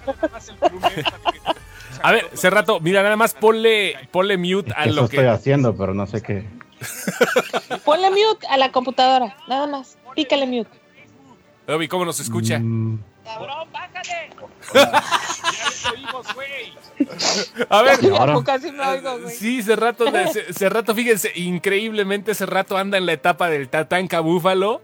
[2.01, 5.27] A ver, Cerrato, mira, nada más ponle, ponle mute a Eso lo estoy que.
[5.27, 6.47] haciendo, pero no sé qué.
[7.85, 9.97] Ponle mute a la computadora, nada más.
[10.15, 10.69] Pícale mute.
[11.67, 12.59] Obi, ¿cómo nos escucha?
[12.59, 14.29] Mm, cabrón, bájale.
[14.73, 16.73] Ya lo oímos, güey.
[17.69, 17.99] A ver,
[18.43, 19.35] casi me oigo, güey.
[19.35, 24.81] Sí, Cerrato, de- Cerrato, fíjense, increíblemente Cerrato anda en la etapa del Tatanka Búfalo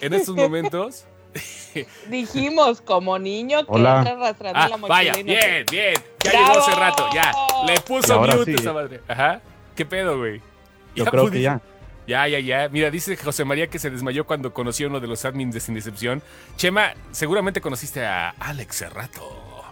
[0.00, 1.04] en estos momentos.
[2.08, 3.98] Dijimos, como niño que Hola.
[3.98, 4.94] entra arrastrando Ah, la mochila.
[4.96, 5.94] vaya, bien, bien.
[6.24, 6.48] Ya ¡Bravo!
[6.54, 7.32] llegó Cerrato, ya.
[7.66, 8.54] Le puso mute sí.
[8.54, 9.00] esa madre.
[9.08, 9.40] Ajá.
[9.74, 10.40] ¿Qué pedo, güey?
[10.98, 11.60] Yo Ya creo que ya.
[12.06, 12.68] Ya, ya, ya.
[12.70, 15.60] Mira, dice José María que se desmayó cuando conoció a uno de los admins de
[15.60, 16.22] Sin Decepción.
[16.56, 19.64] Chema, seguramente conociste a Alex Cerrato,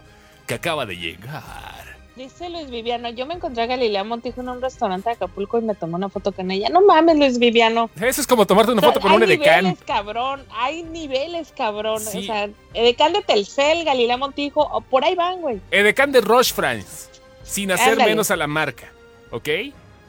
[0.47, 1.97] que acaba de llegar.
[2.15, 5.63] Dice Luis Viviano, yo me encontré a Galilea Montijo en un restaurante de Acapulco y
[5.63, 6.69] me tomé una foto con ella.
[6.71, 7.91] No mames, Luis Viviano.
[8.01, 9.65] Eso es como tomarte una O sea, foto con hay un edecán.
[9.65, 10.43] niveles, cabrón.
[10.55, 12.01] Hay niveles, cabrón.
[12.01, 12.19] Sí.
[12.19, 15.61] O sea, edecán de Telcel, Galilea Montijo, o por ahí van, güey.
[15.71, 17.09] Edecán de Roche France,
[17.43, 18.11] sin hacer Ándale.
[18.11, 18.91] menos a la marca.
[19.31, 19.49] ¿Ok?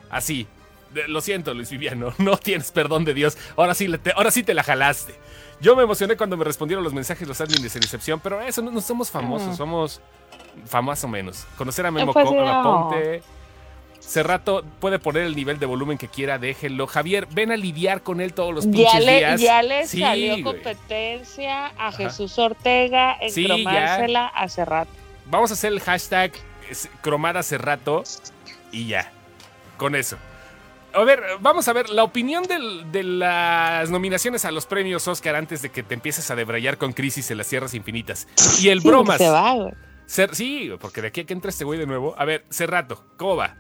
[0.10, 0.48] Así.
[1.08, 3.38] Lo siento, Luis Viviano, no tienes perdón de Dios.
[3.56, 5.16] Ahora sí, te, ahora sí te la jalaste.
[5.60, 8.62] Yo me emocioné cuando me respondieron los mensajes los admins de Sin Decepción, pero eso
[8.62, 10.02] no, no somos famosos, somos
[10.66, 11.46] famosos o menos.
[11.58, 12.48] Conocer a Memo Pues Co- no.
[12.48, 13.22] Aponte.
[14.00, 16.88] Cerrato puede poner el nivel de volumen que quiera, déjenlo.
[16.88, 19.42] Javier, ven a lidiar con él todos los pinches Ya le, días.
[19.42, 20.44] ya le Sí, salió güey.
[20.44, 24.92] competencia a Jesús Ortega en Sí, cromársela hace rato.
[25.26, 26.32] Vamos a hacer el hashtag
[27.02, 28.04] cromada Cerrato
[28.72, 29.12] y ya.
[29.78, 30.18] Con eso.
[31.00, 35.36] A ver, vamos a ver la opinión del- de las nominaciones a los premios Oscar
[35.36, 38.28] antes de que te empieces a debrayar con Crisis en las Tierras Infinitas.
[38.60, 39.18] Y el Sí, bromas.
[39.20, 39.74] Se va, güey.
[40.08, 42.16] Cer- sí, porque de aquí a que entre este güey de nuevo.
[42.18, 43.56] A ver, Cerrato, ¿cómo va?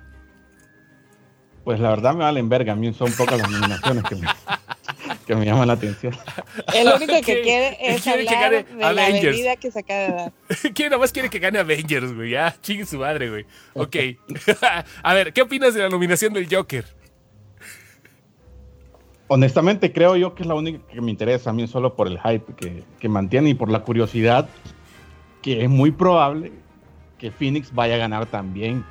[1.63, 2.73] Pues la verdad me valen verga.
[2.73, 4.27] A mí son pocas las nominaciones que me,
[5.27, 6.15] que me llaman la atención.
[6.73, 9.35] El único que ¿Quiere- quiere es quiere que hablar gane de la Avengers?
[9.35, 10.31] bebida que se acaba de dar.
[10.73, 12.31] ¿Quién nada más quiere que gane Avengers, güey?
[12.31, 13.45] Ya, chingue su madre, güey.
[13.73, 13.95] Ok.
[15.03, 16.96] a ver, ¿qué opinas de la nominación del Joker?
[19.29, 22.19] Honestamente creo yo que es la única que me interesa a mí solo por el
[22.19, 24.47] hype que, que mantiene y por la curiosidad
[25.41, 26.51] que es muy probable
[27.17, 28.83] que Phoenix vaya a ganar también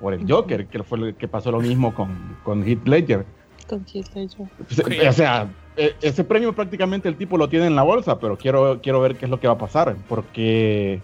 [0.00, 3.24] por el Joker, que fue lo que pasó lo mismo con, con Heath Ledger.
[3.66, 5.08] Con Heath Ledger.
[5.08, 8.80] O sea, e- ese premio prácticamente el tipo lo tiene en la bolsa, pero quiero,
[8.82, 11.00] quiero ver qué es lo que va a pasar, porque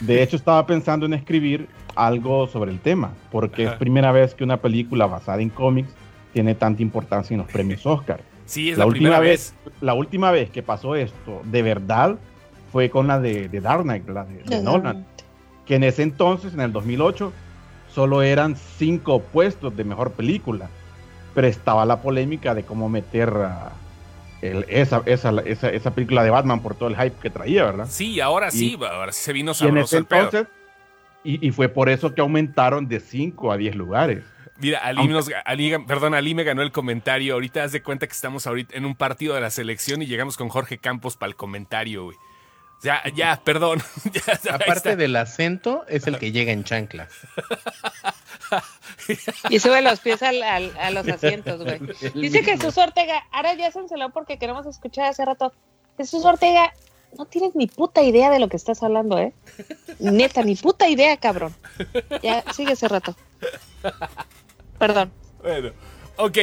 [0.00, 3.72] de hecho estaba pensando en escribir algo sobre el tema, porque Ajá.
[3.72, 5.94] es primera vez que una película basada en cómics
[6.36, 8.20] tiene tanta importancia en los premios Oscar.
[8.46, 9.74] Sí, es La la, última primera vez, vez.
[9.80, 12.14] la última vez que pasó esto, de verdad,
[12.70, 15.04] fue con la de, de Dark Knight, la de, de Nolan,
[15.64, 17.32] que en ese entonces, en el 2008,
[17.92, 20.68] solo eran cinco puestos de mejor película,
[21.34, 23.72] pero estaba la polémica de cómo meter a
[24.42, 27.86] el- esa, esa, esa, esa película de Batman por todo el hype que traía, ¿verdad?
[27.90, 30.46] Sí, ahora Y- sí, ahora sí se vino Y en ese sabroso entonces,
[31.24, 34.22] y, y fue por eso que aumentaron de 5 a 10 lugares.
[34.58, 37.34] Mira, Ali, Aunque- nos, Ali- perdón, Ali me ganó el comentario.
[37.34, 40.36] Ahorita haz de cuenta que estamos ahorita en un partido de la selección y llegamos
[40.36, 42.16] con Jorge Campos para el comentario, güey.
[42.82, 43.82] Ya, ya, perdón.
[44.44, 44.54] Ya.
[44.54, 47.10] Aparte del acento, es el que llega en chanclas.
[49.50, 51.80] Y sube los pies al- al- a los asientos, güey.
[52.14, 55.52] Dice Jesús Ortega, ahora ya se enceló porque queremos escuchar hace rato.
[55.96, 56.72] Jesús Ortega,
[57.18, 59.32] no tienes ni puta idea de lo que estás hablando, ¿eh?
[59.98, 61.54] Neta, ni puta idea, cabrón.
[62.22, 63.16] Ya, sigue ese rato.
[64.78, 65.12] Perdón.
[65.42, 65.70] Bueno,
[66.16, 66.38] ok.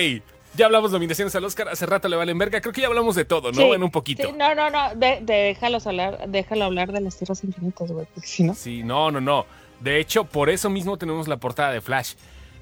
[0.56, 1.68] Ya hablamos de nominaciones al Oscar.
[1.70, 2.62] Hace rato le valen verga.
[2.62, 3.58] Creo que ya hablamos de todo, ¿no?
[3.58, 4.24] Sí, en un poquito.
[4.28, 8.06] Sí, no, no, no, de, de- déjalos hablar, déjalo hablar de las tierras infinitas, güey,
[8.14, 8.54] porque si no.
[8.54, 9.46] Sí, no, no, no.
[9.80, 12.14] De hecho, por eso mismo tenemos la portada de Flash.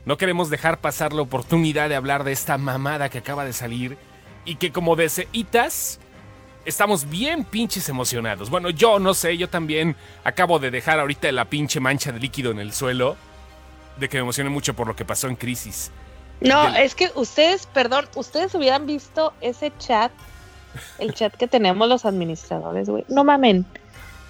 [0.05, 3.97] No queremos dejar pasar la oportunidad de hablar de esta mamada que acaba de salir
[4.45, 5.99] y que como deseitas
[6.65, 8.49] estamos bien pinches emocionados.
[8.49, 12.51] Bueno, yo no sé, yo también acabo de dejar ahorita la pinche mancha de líquido
[12.51, 13.17] en el suelo
[13.97, 15.91] de que me emocioné mucho por lo que pasó en Crisis.
[16.39, 20.11] No, Del- es que ustedes, perdón, ustedes hubieran visto ese chat,
[20.99, 23.05] el chat que tenemos los administradores, güey.
[23.09, 23.65] No mamen.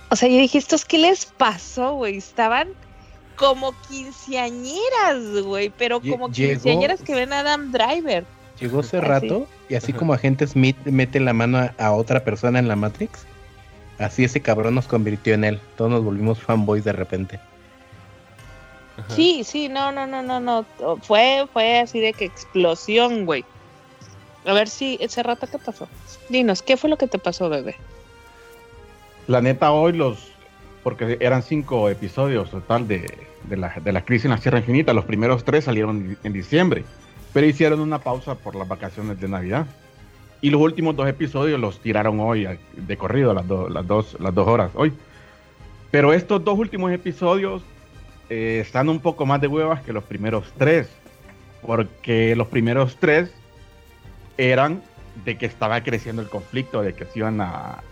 [0.10, 2.18] O sea, yo dije, ¿estos qué les pasó, güey?
[2.18, 2.70] Estaban
[3.38, 8.26] como quinceañeras, güey, pero como llegó- quinceañeras que ven a Adam Driver.
[8.60, 12.60] Llegó hace rato y así como agente Smith mete la mano a, a otra persona
[12.60, 13.26] en la Matrix,
[13.98, 15.60] así ese cabrón nos convirtió en él.
[15.78, 17.40] Todos nos volvimos fanboys de repente.
[19.02, 19.16] Ajá.
[19.16, 20.66] Sí, sí, no, no, no, no, no.
[21.02, 23.44] Fue, fue así de que explosión, güey.
[24.46, 25.88] A ver si ese rato qué pasó.
[26.30, 27.76] Dinos, ¿qué fue lo que te pasó, bebé?
[29.28, 30.32] La neta, hoy los.
[30.84, 34.94] Porque eran cinco episodios total de, de la, de la crisis en la Sierra Infinita.
[34.94, 36.84] Los primeros tres salieron en diciembre.
[37.34, 39.68] Pero hicieron una pausa por las vacaciones de Navidad.
[40.42, 44.34] Y los últimos dos episodios los tiraron hoy de corrido, las, do- las, dos, las
[44.34, 44.92] dos horas hoy.
[45.92, 47.62] Pero estos dos últimos episodios
[48.32, 50.90] eh, están un poco más de huevas que los primeros tres.
[51.62, 53.30] Porque los primeros tres
[54.38, 54.82] eran
[55.26, 57.84] de que estaba creciendo el conflicto, de que se iban a,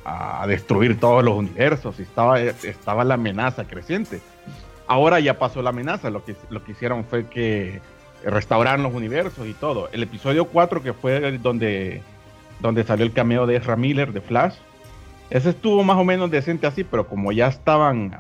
[0.48, 4.22] destruir todos los universos, y estaba, estaba la amenaza creciente.
[4.88, 7.82] Ahora ya pasó la amenaza, lo que, lo que hicieron fue que
[8.24, 9.90] restauraron los universos y todo.
[9.92, 12.02] El episodio 4, que fue donde,
[12.62, 14.56] donde salió el cameo de Ezra Miller de Flash,
[15.30, 18.16] ese estuvo más o menos decente así, pero como ya estaban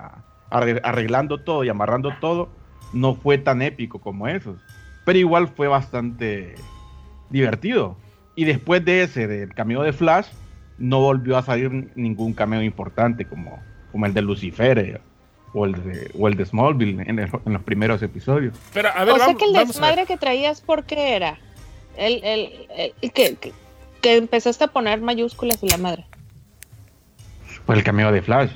[0.50, 2.50] arreglando todo y amarrando todo,
[2.94, 4.60] no fue tan épico como esos.
[5.06, 6.56] Pero igual fue bastante
[7.30, 7.96] divertido.
[8.36, 10.28] Y después de ese, del cameo de Flash,
[10.78, 13.60] no volvió a salir ningún cameo importante como,
[13.92, 15.02] como el de Lucifer eh,
[15.54, 18.56] o, el de, o el de Smallville en, el- en los primeros episodios.
[18.74, 21.38] Pero a ver, o sea que el desmadre que traías, ¿por qué era?
[21.98, 23.52] El, el, el- el que, que,
[24.02, 26.06] que empezaste a poner mayúsculas y la madre.
[27.66, 28.52] Fue el cameo de Flash.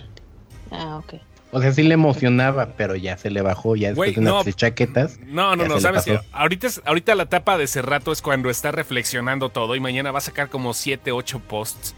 [0.72, 1.16] Ah, ok.
[1.56, 4.34] O sea, sí le emocionaba, pero ya se le bajó, ya después Güey, de unas
[4.34, 4.43] no.
[4.43, 5.20] tres chaquetas.
[5.28, 8.49] No, no, no, sabes que ahorita, es- ahorita la etapa de ese rato es cuando
[8.49, 11.95] está reflexionando todo y mañana va a sacar como 7, 8 posts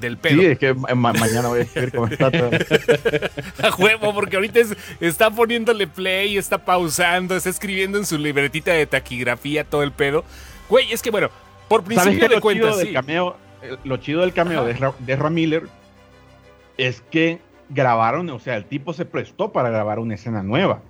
[0.00, 0.40] del pedo.
[0.42, 2.50] Sí, es que ma- mañana voy a escribir cómo está todo.
[3.62, 8.72] A huevo, porque ahorita es- está poniéndole play, está pausando, está escribiendo en su libretita
[8.72, 10.24] de taquigrafía todo el pedo.
[10.68, 11.30] Güey, es que bueno,
[11.68, 12.92] por ¿Sabes principio de cuentas, sí.
[12.92, 14.68] cameo, eh, lo chido del cameo Ajá.
[14.68, 15.62] de, Ra- de Ezra Miller
[16.78, 17.38] es que
[17.70, 20.82] grabaron, o sea, el tipo se prestó para grabar una escena nueva.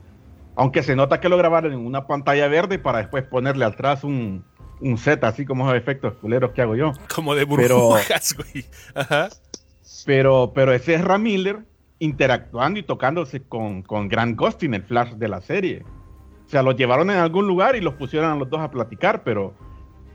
[0.57, 4.45] Aunque se nota que lo grabaron en una pantalla verde para después ponerle atrás un,
[4.81, 6.93] un set, así como esos efectos culeros que hago yo.
[7.15, 8.65] Como de Pero- burbujas, güey.
[8.95, 9.29] Ajá.
[10.07, 11.61] Pero, pero ese es Miller
[11.99, 15.85] interactuando y tocándose con, con Grant Gustin, el Flash de la serie.
[16.47, 19.23] O sea, los llevaron en algún lugar y los pusieron a los dos a platicar,
[19.23, 19.55] pero,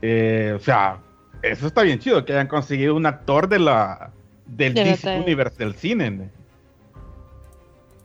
[0.02, 0.98] eh, o sea,
[1.42, 4.10] eso está bien chido, que hayan conseguido un actor de la,
[4.46, 5.20] del De DC.
[5.20, 6.30] Universe del cine.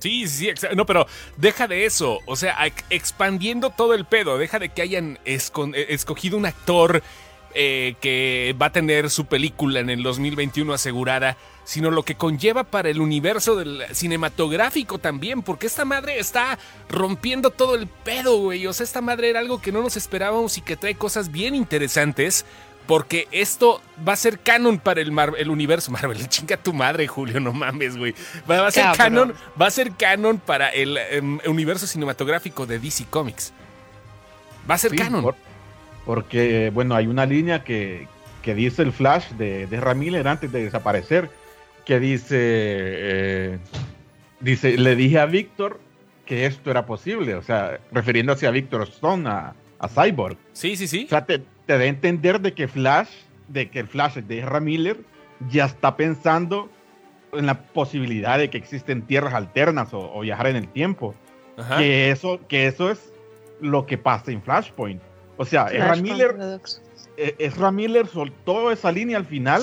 [0.02, 1.06] Sí, sí, no, pero
[1.38, 5.40] deja de eso, o sea, ex- expandiendo todo el pedo, deja de que hayan eh,
[5.90, 7.04] escogido un actor
[7.54, 12.64] eh, que va a tener su película en el 2021 asegurada, sino lo que conlleva
[12.64, 13.62] para el universo
[13.94, 16.58] cinematográfico también, porque esta madre está
[16.90, 20.58] rompiendo todo el pedo, güey, o sea, esta madre era algo que no nos esperábamos
[20.58, 22.46] y que trae cosas bien interesantes.
[22.92, 26.28] Porque esto va a ser canon para el, Mar- el universo Marvel.
[26.28, 28.14] Chinga tu madre, Julio, no mames, güey.
[28.50, 28.98] Va, va a ser Cabrón.
[28.98, 33.54] canon, va a ser canon para el em, universo cinematográfico de DC Comics.
[34.70, 35.22] Va a ser Sí, canon.
[35.22, 35.36] por-
[36.06, 38.10] porque, bueno, hay una línea que,
[38.42, 41.30] que dice el Flash de, de antes de desaparecer,
[41.86, 43.60] que dice, eh,
[44.42, 45.80] dice, le dije a Víctor
[46.26, 50.36] que esto era posible, o sea, refiriéndose a Víctor Stone, a, a Cyborg.
[50.52, 51.06] Sí, sí, sí.
[51.06, 53.08] O sea, te, te da a entender de que Flash,
[53.48, 54.98] de que el Flash de Ezra Miller
[55.50, 56.70] ya está pensando
[57.32, 61.16] en la posibilidad de que existen tierras alternas o, o viajar en el tiempo.
[61.56, 61.78] Ajá.
[61.78, 63.14] Que eso, que eso es
[63.62, 65.02] lo que pasa en Flashpoint.
[65.38, 66.60] O sea, Ezra Miller,
[67.16, 69.62] eh, Ezra Miller soltó esa línea al final,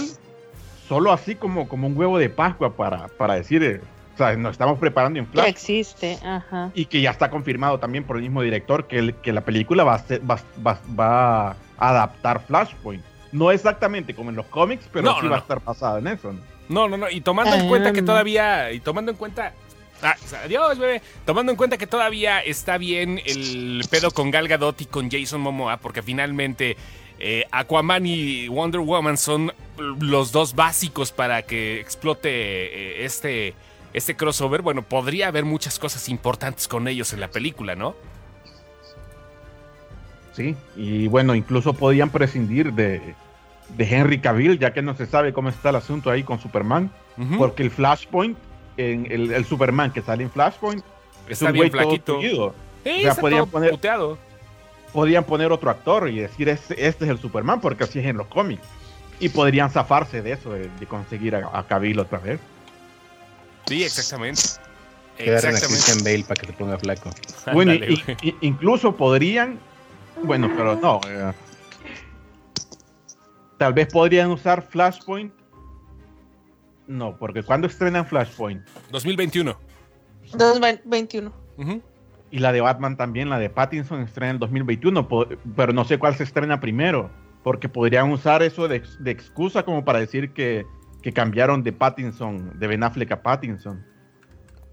[0.88, 3.82] solo así como, como un huevo de Pascua para, para decir, eh,
[4.20, 5.48] o sea, nos estamos preparando en Que Flash.
[5.48, 6.70] existe, ajá.
[6.74, 9.84] Y que ya está confirmado también por el mismo director que, el- que la película
[9.84, 13.04] va a, ser- va, va- va a adaptar Flashpoint.
[13.30, 15.42] No exactamente como en los cómics, pero No, sí no, va a no.
[15.42, 16.32] estar basada en eso.
[16.32, 16.40] ¿no?
[16.68, 17.10] No, no, no.
[17.10, 18.04] Y tomando en cuenta que Ah.
[18.04, 18.72] todavía.
[18.72, 19.52] Y tomando en cuenta.
[20.02, 20.14] Ah,
[20.44, 21.00] adiós, bebé.
[21.24, 25.40] Tomando en cuenta que todavía está bien el pedo con Gal Gadot y con Jason
[25.40, 26.76] Momoa, porque finalmente
[27.20, 29.52] eh, Aquaman y Wonder Woman son
[29.98, 33.54] los dos básicos para que explote eh, este,
[33.98, 34.62] este crossover.
[34.62, 37.94] Bueno, podría haber muchas cosas importantes con ellos en la película, ¿no?
[40.32, 43.14] Sí, y bueno, incluso podían prescindir de,
[43.76, 46.90] de Henry Cavill, ya que no se sabe cómo está el asunto ahí con Superman,
[47.36, 48.38] porque el Flashpoint,
[48.76, 50.84] en el, el Superman que sale en Flashpoint,
[51.26, 52.20] es Está un bien todo flaquito.
[52.20, 54.18] Sí, o sea, está podían todo poner- puteado.
[54.92, 58.16] Podían poner otro actor y decir, este, este es el Superman, porque así es en
[58.16, 58.62] los cómics.
[59.20, 62.38] Y podrían zafarse de eso, de, de conseguir a, a Cavill otra vez.
[63.68, 64.42] Sí, exactamente.
[65.16, 65.84] Que agarren a Exactamente.
[65.86, 67.10] Christian Bale para que se ponga flaco.
[67.52, 69.58] Bueno, y- y- incluso podrían,
[70.22, 71.00] bueno, pero no.
[71.08, 71.32] eh,
[73.58, 75.32] tal vez podrían usar Flashpoint.
[76.86, 79.56] No, porque cuando estrenan Flashpoint 2021.
[80.36, 81.32] 2021.
[81.58, 81.82] Ujú.
[82.30, 85.98] y la de Batman también, la de Pattinson estrena en 2021, po- pero no sé
[85.98, 87.10] cuál se estrena primero,
[87.42, 90.66] porque podrían usar eso de excusa como para decir que,
[91.08, 93.82] que cambiaron de Pattinson, de Ben Affleck a Pattinson.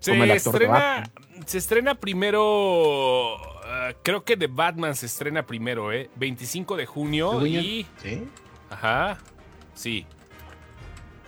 [0.05, 1.03] como el Se actor estrena,
[1.45, 3.37] se estrena primero.
[3.65, 6.09] ah, creo que de Batman se estrena primero, ¿eh?
[6.17, 7.85] 25 de junio y.
[8.01, 8.27] ¿Sí?
[8.69, 9.17] Ajá.
[9.73, 10.05] Sí.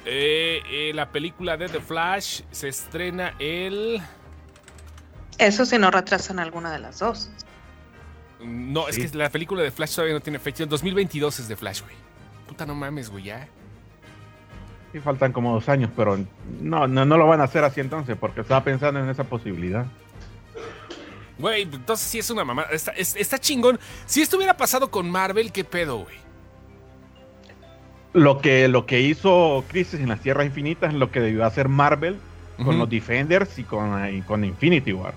[0.06, 4.02] Eh, eh, la película de The Flash se estrena el.
[5.38, 7.30] Eso si no retrasan alguna de las dos.
[8.42, 9.02] No, Sí.
[9.04, 10.64] es que la película de Flash todavía no tiene fecha.
[10.64, 11.96] El 2022 es de Flash, güey.
[12.48, 13.48] Puta, no mames, güey, ya.
[14.92, 16.18] Sí, faltan como dos años, pero
[16.62, 19.86] no, no, no lo van a hacer así entonces, porque estaba pensando en esa posibilidad.
[21.38, 22.64] Güey, entonces sí es una mamá.
[22.72, 23.80] Está, es- está chingón.
[24.06, 26.16] Si esto hubiera pasado con Marvel, ¿qué pedo, güey?
[28.14, 31.68] Lo que, lo que hizo Crisis en las Tierras Infinitas es lo que debió hacer
[31.68, 32.18] Marvel
[32.64, 35.14] con los Defenders y con, y con Infinity War.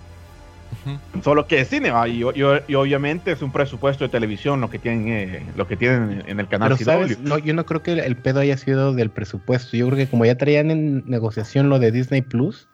[1.23, 4.79] Solo que es cine, y, y- y obviamente es un presupuesto de televisión lo que
[4.79, 6.85] tienen, eh, lo que tienen en el canal Pero CW.
[6.85, 9.77] sabes, no, yo no creo que el pedo haya sido del presupuesto.
[9.77, 12.69] Yo creo que como ya traían en negociación lo de Disney Plus,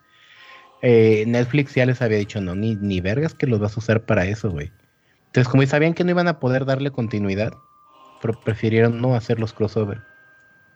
[0.81, 4.05] eh, Netflix ya les había dicho, no, ni, ni vergas que los vas a usar
[4.05, 4.73] para eso, güey.
[5.27, 7.59] Entonces, como sabían que no iban a poder darle continuidad,
[8.19, 10.06] pero prefirieron no hacer los crossover.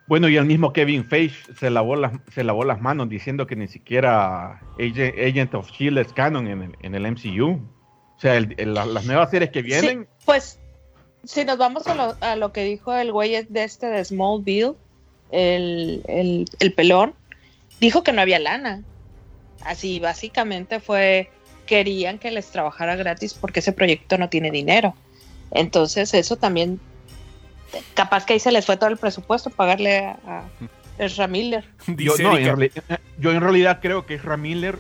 [0.08, 3.56] Bueno, y el mismo Kevin Feige se lavó las, se lavó las manos diciendo que
[3.56, 7.52] ni siquiera Agent, Agent of Shield es canon en el, en el MCU.
[7.52, 10.60] O sea, el- el- la- las nuevas series que vienen, Sí, pues,
[11.24, 14.74] si nos vamos a lo, a lo que dijo el güey de este de Smallville,
[15.32, 17.14] el, el, el pelón,
[17.80, 18.84] dijo que no había lana.
[19.64, 21.30] Así, básicamente fue,
[21.66, 24.93] querían que les trabajara gratis porque ese proyecto no tiene dinero.
[25.52, 26.80] Entonces, eso también,
[27.93, 30.43] capaz que ahí se les fue todo el presupuesto, pagarle a, a
[30.97, 31.63] Ezra Miller.
[31.88, 32.69] yo, no, en
[33.19, 34.78] yo realidad creo que Ezra Miller,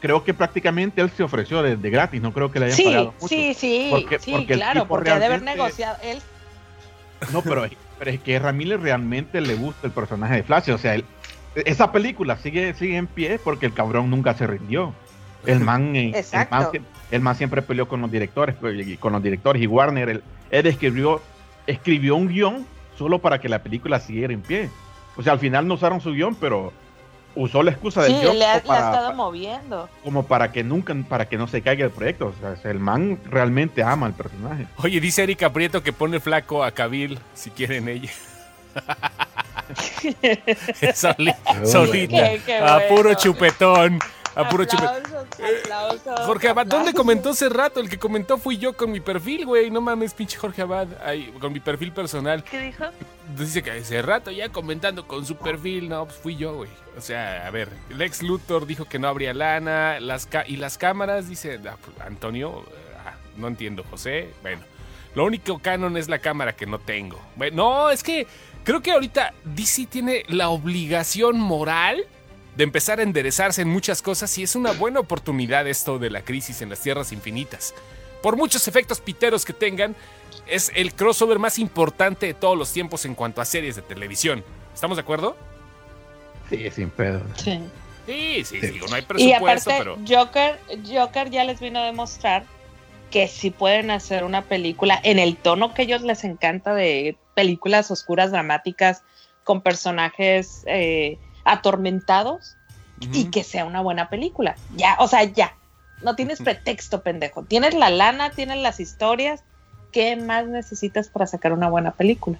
[0.00, 2.84] creo que prácticamente él se ofreció de, de gratis, no creo que le hayan Sí,
[2.84, 3.28] pagado mucho.
[3.28, 5.96] sí, sí, Porque- sí, porque claro, porque ha de haber negociado.
[6.02, 6.20] Él
[7.32, 7.66] No, pero,
[7.98, 10.70] pero es que Ezra Miller realmente le gusta el personaje de Flash.
[10.70, 11.04] O sea, él-
[11.54, 14.92] esa película sigue, sigue en pie porque el cabrón nunca se rindió.
[15.46, 16.68] El man, eh, el man,
[17.10, 20.08] el man siempre peleó con los directores, pues, y con los directores y Warner.
[20.08, 21.20] Él, él escribió,
[21.66, 22.66] escribió un guion
[22.98, 24.70] solo para que la película siguiera en pie.
[25.16, 26.72] O sea, al final no usaron su guion, pero
[27.34, 29.88] usó la excusa del sí, guion le ha, como le ha para, estado moviendo.
[30.04, 32.32] como para que nunca, para que no se caiga el proyecto.
[32.38, 34.66] O sea, el man realmente ama al personaje.
[34.76, 38.10] Oye, dice Erika Prieto que pone flaco a Kabil si quieren ella.
[40.94, 41.34] Soli-
[41.64, 42.16] solita.
[42.30, 43.98] Qué- qué a puro chupetón.
[44.34, 47.80] A puro aplausos, Jorge Abad, ¿dónde comentó hace rato?
[47.80, 49.70] El que comentó fui yo con mi perfil, güey.
[49.70, 50.88] No mames, pinche Jorge Abad.
[51.04, 52.42] Ay, con mi perfil personal.
[52.44, 52.84] ¿Qué dijo?
[53.36, 55.88] Dice que hace rato ya comentando con su perfil.
[55.88, 56.70] No, pues fui yo, güey.
[56.96, 60.00] O sea, a ver, Lex Luthor dijo que no habría lana.
[60.00, 62.64] Las ca- y las cámaras, dice ah, pues, Antonio.
[63.06, 64.30] ah, no entiendo, José.
[64.42, 64.62] Bueno,
[65.14, 67.20] lo único canon es la cámara que no tengo.
[67.36, 68.26] Bueno, no, es que
[68.64, 72.04] creo que ahorita DC tiene la obligación moral
[72.56, 76.22] de empezar a enderezarse en muchas cosas y es una buena oportunidad esto de la
[76.22, 77.74] crisis en las tierras infinitas.
[78.22, 79.96] Por muchos efectos piteros que tengan,
[80.46, 84.44] es el crossover más importante de todos los tiempos en cuanto a series de televisión.
[84.74, 85.36] ¿Estamos de acuerdo?
[86.50, 87.22] Sí, sin pedo.
[87.36, 87.60] Sí.
[88.06, 88.66] Sí, sí, Sí.
[88.68, 89.98] digo, no hay Y presupuesto, aparte, pero...
[90.06, 92.44] Joker, Joker ya les vino a demostrar
[93.10, 97.16] que sí pueden hacer una película en el tono que a ellos les encanta de
[97.34, 99.04] películas oscuras, dramáticas,
[99.44, 102.56] con personajes eh, atormentados
[103.12, 104.54] y que sea una buena película.
[104.76, 105.56] Ya, o sea, ya.
[106.02, 107.44] No tienes pretexto, pendejo.
[107.44, 109.44] Tienes la lana, tienes las historias.
[109.92, 112.38] ¿Qué más necesitas para sacar una buena película?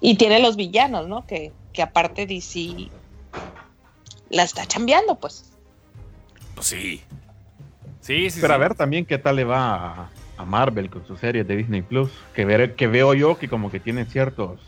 [0.00, 1.26] Y tiene los villanos, ¿no?
[1.26, 2.90] Que, que aparte DC
[4.30, 5.52] la está chambeando, pues.
[6.54, 7.02] Pues sí.
[8.00, 11.18] Sí, sí, Pero a ver también qué tal le va a, a Marvel con sus
[11.18, 12.10] series de Disney Plus.
[12.34, 14.60] Que, ver, que veo yo que como que tienen ciertos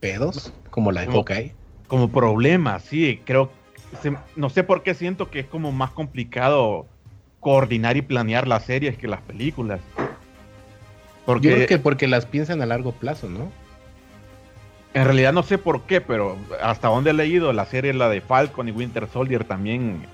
[0.00, 1.54] Pedos, como la de Hawkeye.
[1.90, 3.20] Como problemas, sí.
[3.26, 3.50] Creo,
[4.00, 6.86] se- no sé por qué siento que es como más complicado
[7.40, 9.80] coordinar y planear las series que las películas.
[11.26, 13.50] Porque Yo creo que porque las piensan a largo plazo, ¿no?
[14.92, 18.20] en realidad no sé por qué, pero hasta donde he leído la serie, la de
[18.20, 20.04] Falcon y Winter Soldier también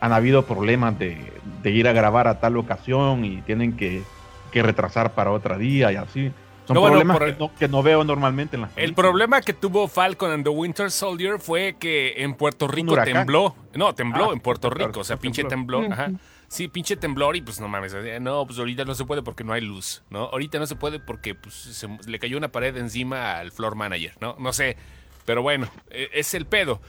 [0.00, 1.18] han habido problemas de,
[1.62, 4.02] de ir a grabar a tal ocasión y tienen que,
[4.50, 6.32] que retrasar para otro día y así.
[6.66, 9.40] Son No, bueno, problemas por- que, no, que no veo normalmente en las El problema
[9.40, 13.56] que tuvo Falcon and the Winter Soldier fue que en Puerto Rico tembló.
[13.74, 15.00] No, tembló Ah, en Puerto claro, Rico.
[15.00, 15.82] O sea, pinche tembló.
[15.90, 16.12] Ajá.
[16.48, 17.94] Sí, pinche temblor y pues no mames.
[17.94, 20.24] eh, No, pues ahorita no se puede porque no hay luz, ¿no?
[20.26, 24.12] Ahorita no se puede porque pues, se- le cayó una pared encima al floor manager,
[24.20, 24.36] ¿no?
[24.38, 24.76] No sé.
[25.24, 26.80] Pero bueno, eh, es el pedo.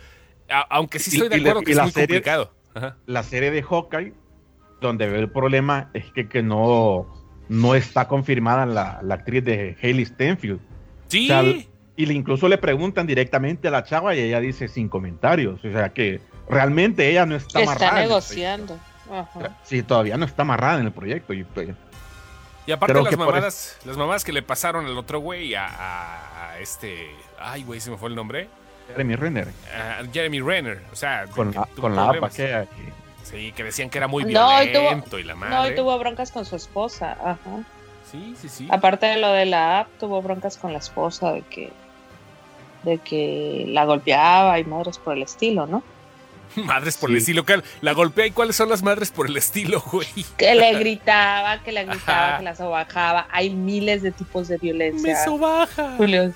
[0.49, 2.53] A- aunque sí estoy de y acuerdo y que es la muy serie- complicado.
[2.75, 2.97] Ajá.
[3.05, 4.13] la serie de Hawkeye,
[4.81, 7.07] donde veo el problema es que, que no,
[7.49, 10.59] no está confirmada la, la actriz de Hailey Stenfield.
[11.07, 11.25] Sí.
[11.25, 11.43] O sea,
[11.95, 15.63] y le incluso le preguntan directamente a la chava y ella dice sin comentarios.
[15.63, 18.03] O sea que realmente ella no está, Está amarrada.
[18.03, 18.79] el negociando.
[19.11, 19.57] Ajá.
[19.63, 21.33] Sí, todavía no está amarrada en el proyecto.
[21.33, 21.69] Y, pues,
[22.65, 25.53] Y aparte Creo las que por mamadas, las mamadas que le pasaron al otro güey,
[25.55, 27.11] a, este...
[27.39, 28.47] Ay, güey, se me fue el nombre.
[28.87, 30.81] Jeremy Renner, A Jeremy Renner.
[30.91, 32.67] O sea, con la, con la APA que
[33.23, 34.29] Sí, que decían que era muy No,
[34.63, 35.55] y tuvo- violento y la madre.
[35.55, 37.13] No, y tuvo broncas con su esposa.
[37.23, 37.63] Ajá.
[38.11, 38.67] Sí, sí, sí.
[38.69, 41.71] Aparte de lo de la app, tuvo broncas con la esposa de que
[42.83, 45.81] de que la golpeaba y madres por el estilo, ¿no?
[46.57, 47.13] Madres por Sí.
[47.13, 47.45] el estilo.
[47.45, 50.05] ¿cuál- La golpea y cuáles son las madres por el estilo, güey.
[50.37, 52.37] Que le gritaba, que le gritaba, Ajá.
[52.39, 53.27] que la sobajaba.
[53.31, 55.13] Hay miles de tipos de violencia.
[55.13, 55.93] Me sobaja.
[55.97, 56.33] Julio,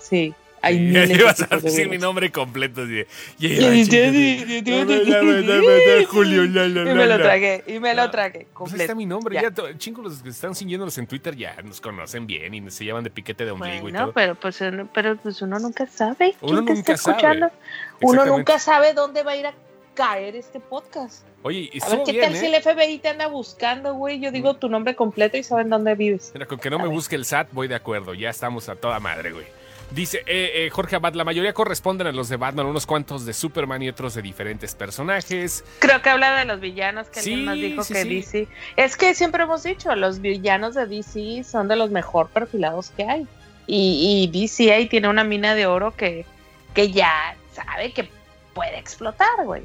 [0.00, 2.84] sí, hay Ya miles de ibas a decir mi nombre completo.
[2.86, 3.06] "Y
[3.38, 4.10] Y la yo chingada".
[4.10, 7.94] di- Dame, dame, dame, dame, Julio, la, la, Y la, me lo tragué, y me
[7.94, 8.82] lo tragué Pues ahí completo.
[8.82, 9.40] está mi nombre.
[9.40, 9.52] Ya.
[9.78, 13.10] Chingo, los que están siguiéndonos en Twitter ya nos conocen bien y se llaman de
[13.10, 14.12] piquete de ombligo y Bueno, todo.
[14.12, 17.46] pero pues, uno, pero pues uno nunca sabe quién Uno te nunca está escuchando.
[17.48, 17.60] sabe.
[18.02, 19.54] Uno nunca sabe dónde va a ir a
[19.94, 21.24] caer este podcast.
[21.42, 22.56] Oye, y A ver qué bien, tal si ¿eh?
[22.56, 24.20] el FBI te anda buscando, güey.
[24.20, 26.30] Yo digo tu nombre completo y saben dónde vives.
[26.34, 28.12] Mira, con que no me busque el SAT, voy de acuerdo.
[28.14, 29.46] Ya estamos a toda madre, güey.
[29.90, 33.32] Dice eh, eh, Jorge Abad, la mayoría corresponden a los de Batman, unos cuantos de
[33.32, 35.64] Superman y otros de diferentes personajes.
[35.80, 38.08] Creo que habla de los villanos que Sí, alguien más dijo sí, que sí.
[38.08, 38.48] DC.
[38.76, 43.02] Es que siempre hemos dicho, los villanos de DC son de los mejor perfilados que
[43.04, 43.26] hay.
[43.66, 46.24] Y, y DC ahí tiene una mina de oro que,
[46.72, 48.08] que ya sabe que
[48.54, 49.62] puede explotar, güey.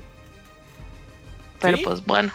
[1.62, 1.84] Pero ¿Sí?
[1.84, 2.32] pues bueno.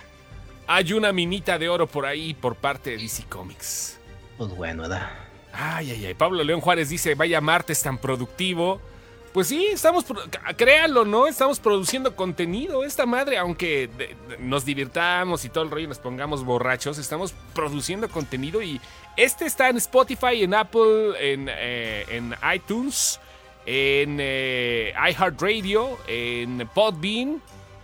[0.68, 3.98] Hay una minita de oro por ahí por parte de DC Comics.
[4.38, 5.29] Pues bueno, da.
[5.52, 6.14] Ay, ay, ay.
[6.14, 8.80] Pablo León Juárez dice, vaya martes tan productivo.
[9.32, 10.04] Pues sí, estamos,
[10.56, 11.28] créanlo, ¿no?
[11.28, 12.82] Estamos produciendo contenido.
[12.82, 13.88] Esta madre, aunque
[14.40, 18.80] nos divirtamos y todo el rollo nos pongamos borrachos, estamos produciendo contenido y
[19.16, 23.20] este está en Spotify, en Apple, en, eh, en iTunes,
[23.66, 27.40] en eh, iHeartRadio, en Podbean.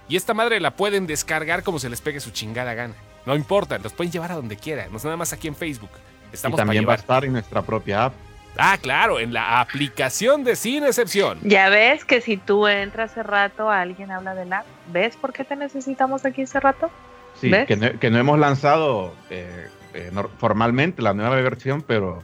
[0.09, 2.95] Y esta madre la pueden descargar como se les pegue su chingada gana.
[3.25, 4.91] No importa, los pueden llevar a donde quieran.
[4.91, 5.91] No es nada más aquí en Facebook.
[6.37, 8.15] Estamos y también va a estar en nuestra propia app.
[8.59, 11.39] Ah, claro, en la aplicación de Sin Excepción.
[11.43, 14.65] Ya ves que si tú entras hace rato, alguien habla de la.
[14.93, 16.91] ¿Ves por qué te necesitamos aquí hace rato?
[17.35, 22.23] Sí, que no, que no hemos lanzado eh, eh, formalmente la nueva versión, pero,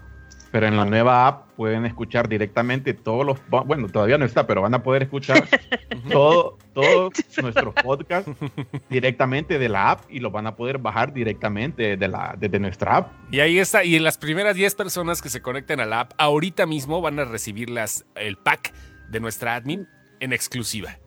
[0.53, 3.39] pero en la nueva app pueden escuchar directamente todos los...
[3.49, 5.49] Bueno, todavía no está, pero van a poder escuchar
[6.11, 8.31] todo, todos nuestros podcasts
[8.91, 12.99] directamente de la app y los van a poder bajar directamente de la, desde nuestra
[12.99, 13.13] app.
[13.33, 16.13] Y ahí está, y en las primeras 10 personas que se conecten a la app,
[16.19, 18.75] ahorita mismo van a recibir las, el pack
[19.09, 19.89] de nuestra admin
[20.21, 20.99] en exclusiva.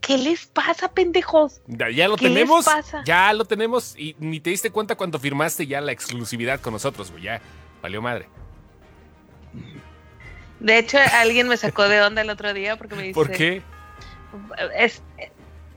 [0.00, 1.60] ¿Qué les pasa, pendejos?
[1.66, 3.02] Ya, ya lo ¿Qué les tenemos, pasa?
[3.04, 7.10] ya lo tenemos y ni te diste cuenta cuando firmaste ya la exclusividad con nosotros,
[7.10, 7.42] güey, ya
[7.82, 8.28] valió madre.
[10.60, 13.14] De hecho, alguien me sacó de onda el otro día porque me dice.
[13.14, 13.62] ¿Por qué?
[14.76, 15.02] es-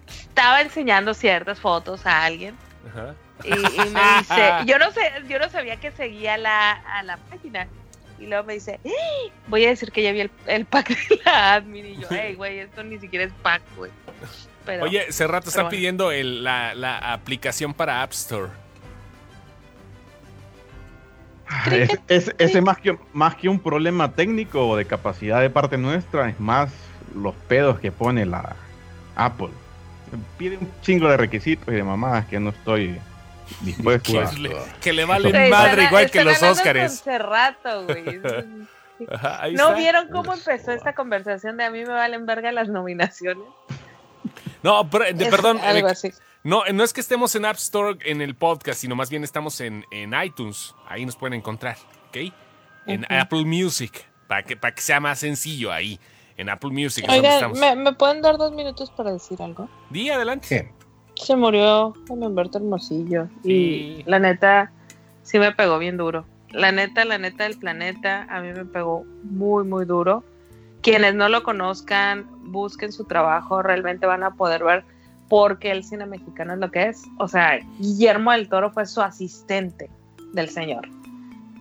[0.07, 2.55] estaba enseñando ciertas fotos a alguien
[2.89, 3.13] Ajá.
[3.43, 7.17] y, y me dice, yo no sé, yo no sabía que seguía la, a la
[7.17, 7.67] página.
[8.19, 9.31] Y luego me dice, "¡Ah!
[9.47, 11.85] voy a decir que ya vi el, el pack de la admin.
[11.85, 13.91] Y yo, hey, güey, esto ni siquiera es pack, güey.
[14.81, 15.69] Oye, hace rato está bueno.
[15.71, 18.49] pidiendo el- la, la aplicación para App Store.
[21.71, 25.77] Es- es- ese más que, más que un problema técnico o de capacidad de parte
[25.77, 26.71] nuestra, es más
[27.15, 28.55] los pedos que pone la
[29.15, 29.49] Apple.
[30.37, 32.99] Pide un chingo de requisitos y de mamadas que no estoy
[33.61, 34.31] dispuesto Que a...
[34.33, 37.01] le, que le valen Güey, madre están- igual que los Óscares.
[37.01, 38.21] Cerrato, güey.
[39.11, 39.73] Ajá, ¿No está.
[39.75, 43.45] vieron cómo empezó esta conversación de a mí me valen verga las nominaciones?
[44.61, 46.11] No, pero, de- Es perdón, Algo eh, así.
[46.43, 49.59] No, no es que estemos en App Store en el podcast, sino más bien estamos
[49.61, 50.75] en, en iTunes.
[50.87, 51.77] Ahí nos pueden encontrar,
[52.09, 52.33] ¿ok?
[52.85, 53.05] En.
[53.11, 55.99] Apple Music, para que, para que sea más sencillo ahí.
[56.37, 57.59] En Apple Music es donde Oigan, estamos.
[57.59, 59.67] ¿me, ¿me pueden dar dos minutos para decir algo?
[59.89, 60.47] Di adelante.
[60.47, 60.71] ¿Qué?
[61.21, 63.27] Se murió don Humberto Hermosillo.
[63.43, 63.51] Sí.
[63.51, 64.71] Y la neta,
[65.21, 66.25] sí me pegó bien duro.
[66.49, 70.23] La neta, la neta del planeta, a mí me pegó muy, muy duro.
[70.81, 74.85] Quienes no lo conozcan, busquen su trabajo, realmente van a poder ver
[75.29, 77.03] por qué el cine mexicano es lo que es.
[77.19, 79.89] O sea, Guillermo del Toro fue su asistente
[80.33, 80.87] del señor.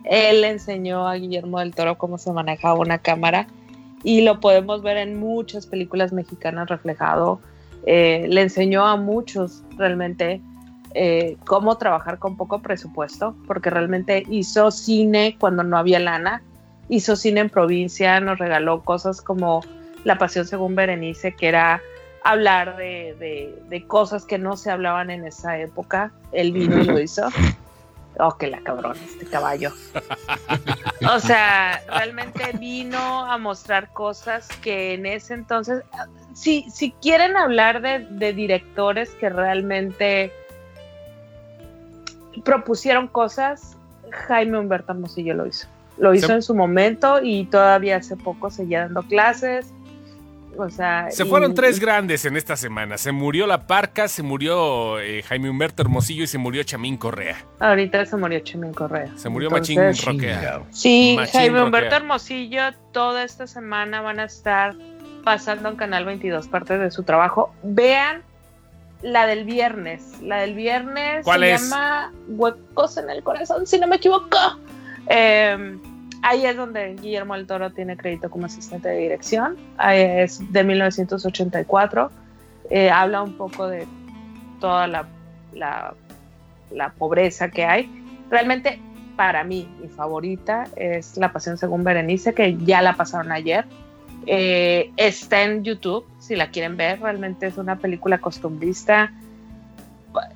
[0.03, 3.47] Él enseñó a Guillermo del Toro cómo se manejaba una cámara
[4.03, 7.39] y lo podemos ver en muchas películas mexicanas reflejado.
[7.85, 10.41] Eh, le enseñó a muchos realmente
[10.95, 16.41] eh, cómo trabajar con poco presupuesto, porque realmente hizo cine cuando no había lana,
[16.87, 19.61] hizo cine en provincia, nos regaló cosas como
[20.03, 21.81] La Pasión según Berenice, que era
[22.23, 26.11] hablar de, de- de cosas que no se hablaban en esa época.
[26.31, 27.27] Él vino y lo hizo.
[28.21, 29.71] Oh, que la cabrón, este caballo.
[31.09, 35.83] O sea, realmente vino a mostrar cosas que en ese entonces,
[36.33, 40.33] si, si quieren hablar de, de directores que realmente
[42.43, 43.77] propusieron cosas,
[44.11, 45.67] Jaime Humberto Hermosillo lo hizo.
[45.97, 49.73] Lo hizo en su momento y todavía hace poco seguía dando clases.
[50.59, 52.97] O sea, Se y- fueron tres grandes en esta semana.
[52.97, 57.37] Se murió La Parca, se murió eh, Jaime Humberto Hermosillo y se murió Chamín Correa.
[57.59, 59.09] Ahorita se murió Chimín Correa.
[59.15, 60.61] Se murió Entonces, Machín Roquea.
[60.71, 61.65] Sí, Machín Jaime Roquea.
[61.65, 64.75] Humberto Hermosillo, toda esta semana van a estar
[65.23, 67.53] pasando en Canal 22 parte de su trabajo.
[67.63, 68.21] Vean
[69.01, 70.19] la del viernes.
[70.21, 71.61] La del viernes ¿Cuál se es?
[71.69, 74.37] llama Huecos en el Corazón, si no me equivoco.
[75.07, 75.77] Eh,
[76.21, 79.57] ahí es donde Guillermo del Toro tiene crédito como asistente de dirección.
[79.91, 82.11] Es de 1984.
[82.69, 83.87] Eh, habla un poco de
[84.59, 85.07] toda la,
[85.53, 85.93] la,
[86.71, 87.89] la pobreza que hay.
[88.29, 88.79] Realmente,
[89.15, 93.65] para mí, mi favorita es La Pasión según Berenice, que ya la pasaron ayer.
[94.27, 97.01] Eh, está en YouTube, si la quieren ver.
[97.01, 99.11] Realmente es una película costumbrista.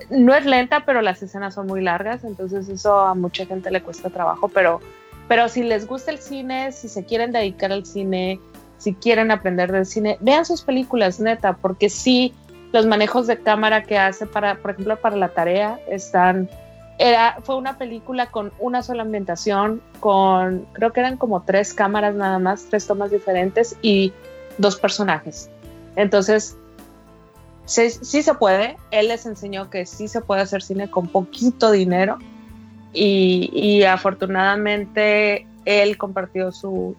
[0.09, 3.81] No es lenta, pero las escenas son muy largas, entonces eso a mucha gente le
[3.81, 4.81] cuesta trabajo, pero,
[5.27, 8.39] pero si les gusta el cine, si se quieren dedicar al cine,
[8.77, 12.33] si quieren aprender del cine, vean sus películas, neta, porque sí,
[12.71, 16.49] los manejos de cámara que hace para, por ejemplo, para la tarea están
[16.99, 22.15] era, fue una película con una sola ambientación, con creo que eran como tres cámaras
[22.15, 24.13] nada más, tres tomas diferentes y
[24.57, 25.49] dos personajes.
[25.95, 26.55] Entonces,
[27.65, 28.77] sí, sí se puede.
[28.91, 32.19] Él les enseñó que sí se puede hacer cine con poquito dinero
[32.93, 36.95] y, y afortunadamente él compartió su,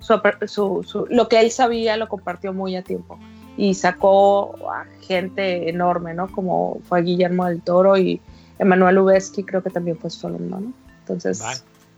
[0.00, 3.18] su, su- su- lo que él sabía, lo compartió muy a tiempo
[3.56, 6.28] y sacó a gente enorme, ¿no?
[6.28, 8.20] Como fue Guillermo del Toro y
[8.58, 10.72] Emanuel Lubezki, creo que también fue su alumno, ¿no?
[11.00, 11.42] Entonces,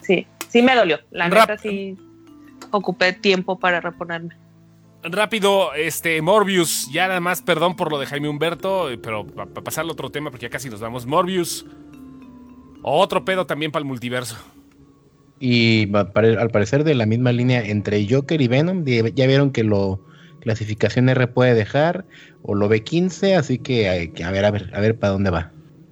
[0.01, 0.99] sí, sí me dolió.
[1.11, 1.97] La Rap- neta sí
[2.71, 4.35] ocupé tiempo para reponerme.
[5.03, 9.51] Rápido, este, Morbius, ya nada más, perdón por lo de Jaime Humberto, eh, pero para
[9.51, 11.05] pasar al otro tema, porque ya casi nos vamos.
[11.05, 11.67] Morbius,
[12.93, 14.37] otro pedo también para el multiverso.
[15.41, 20.01] Y al parecer de la misma línea entre Joker y Venom, ya vieron que lo
[20.41, 22.05] clasificación R puede dejar
[22.43, 25.31] o lo B15, así que hay que a ver, a ver, a ver para dónde
[25.31, 25.51] va.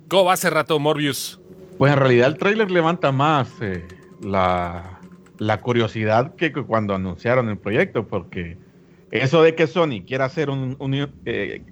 [0.09, 1.40] ¿Cómo va hace rato Morbius?
[1.78, 3.86] Pues en realidad el tráiler levanta más eh,
[4.22, 5.01] la,
[5.38, 8.59] la curiosidad que cu- cuando anunciaron el proyecto, porque
[9.11, 11.62] eso de que Sony quiera hacer un, uni- eh,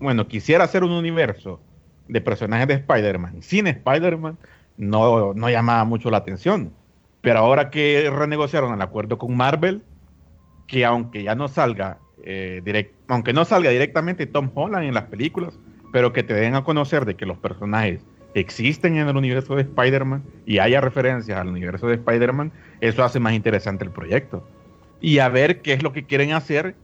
[0.00, 1.60] bueno, quisiera hacer un universo
[2.08, 4.38] de personajes de Spider-Man sin Spider-Man,
[4.76, 6.72] no, no llamaba mucho la atención.
[7.20, 9.82] Pero ahora que renegociaron el acuerdo con Marvel,
[10.66, 15.04] que aunque ya no salga, eh, direct- aunque no salga directamente Tom Holland en las
[15.04, 15.58] películas,
[15.92, 18.00] pero que te den a conocer de que los personajes
[18.34, 23.18] existen en el universo de Spider-Man y haya referencias al universo de Spider-Man, eso hace
[23.18, 24.46] más interesante el proyecto.
[25.00, 26.74] Y a ver qué es lo que quieren hacer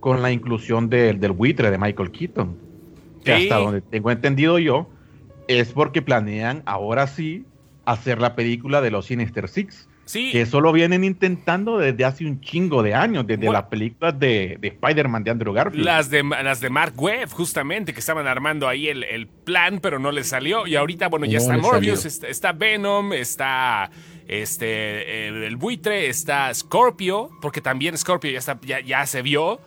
[0.00, 2.65] con la inclusión del- del buitre de Michael Keaton.
[3.26, 3.42] Que Sí.
[3.44, 4.88] hasta donde tengo entendido yo,
[5.48, 7.44] es porque planean ahora sí
[7.84, 9.88] hacer la película de los Sinister Six.
[10.06, 13.54] Sí, Que eso lo vienen intentando desde hace un chingo de años, desde Bueno.
[13.54, 15.84] las películas de, de Spider-Man de Andrew Garfield.
[15.84, 19.98] las de, las de Mark Webb, justamente, que estaban armando ahí el, el plan, pero
[19.98, 20.64] no les salió.
[20.68, 23.90] Y ahorita, bueno, ya No está Morbius, está, está Venom, está
[24.28, 29.58] este el, el buitre, está Scorpio, porque también Scorpio ya, está, ya, ya se vio.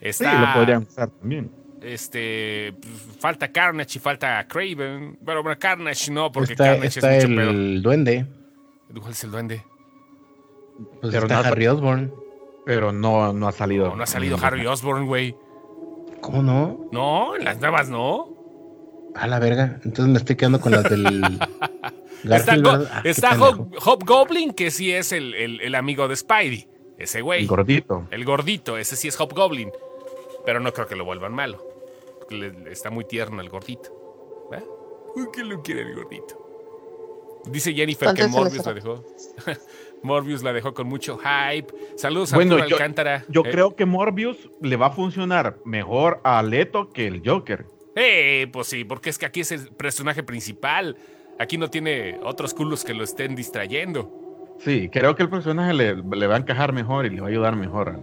[0.00, 1.50] sí, Está, lo podrían usar también.
[1.82, 5.18] Este, pues, falta Carnage y falta Craven.
[5.20, 7.80] Bueno, bueno, Carnage no, porque está Carnage está es el mucho pedo.
[7.82, 8.26] duende,
[9.00, 9.64] ¿Cuál es el duende?
[11.00, 12.14] pues Pero está no ha- Harry Osborn.
[12.64, 13.88] Pero no, no ha salido.
[13.88, 15.34] No, no ha salido Harry Osborn, güey.
[16.20, 16.88] ¿Cómo no?
[16.92, 18.28] No, en las nuevas no.
[19.16, 19.80] A la verga.
[19.84, 21.06] Entonces me estoy quedando con las del
[22.24, 22.54] Está.
[22.92, 26.68] Ah, está Hobgoblin, que sí es el, el- el amigo de Spidey.
[26.98, 27.40] Ese güey.
[27.42, 28.06] El gordito.
[28.12, 29.70] El gordito, ese sí es Hobgoblin.
[30.46, 31.64] Pero no creo que lo vuelvan malo.
[32.32, 34.48] Le- le- está muy tierno el gordito.
[34.52, 34.62] ¿Eh?
[35.16, 36.38] Uy, ¿Qué lo quiere el gordito?
[37.46, 39.04] Dice Jennifer que Morbius la dejó.
[40.02, 41.72] Morbius la dejó con mucho hype.
[41.96, 43.24] Saludos a Bueno, Arturo yo- Alcántara.
[43.28, 47.66] Yo Eh, creo que Morbius le va a funcionar mejor a Leto que el Joker.
[47.94, 50.96] Eh, pues sí, porque es que aquí es el personaje principal.
[51.38, 54.56] Aquí no tiene otros culos que lo estén distrayendo.
[54.60, 57.30] Sí, creo que el personaje le, le va a encajar mejor y le va a
[57.30, 57.98] ayudar mejor.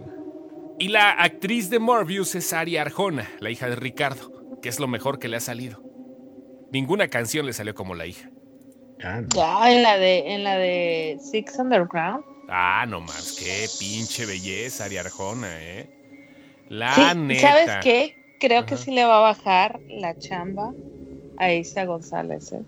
[0.80, 4.88] Y la actriz de Morbius es Ari Arjona, la hija de Ricardo, que es lo
[4.88, 5.82] mejor que le ha salido.
[6.72, 8.30] Ninguna canción le salió como la hija.
[9.02, 9.66] Ah, no.
[9.66, 12.24] En la de, en la de Six Underground.
[12.48, 15.90] Ah, no más, qué pinche belleza, Ari Arjona, ¿eh?
[16.70, 17.48] La Sí, neta.
[17.48, 18.16] ¿Sabes qué?
[18.40, 20.72] Creo que sí le va a bajar la chamba
[21.36, 22.62] a Isa González, ¿eh?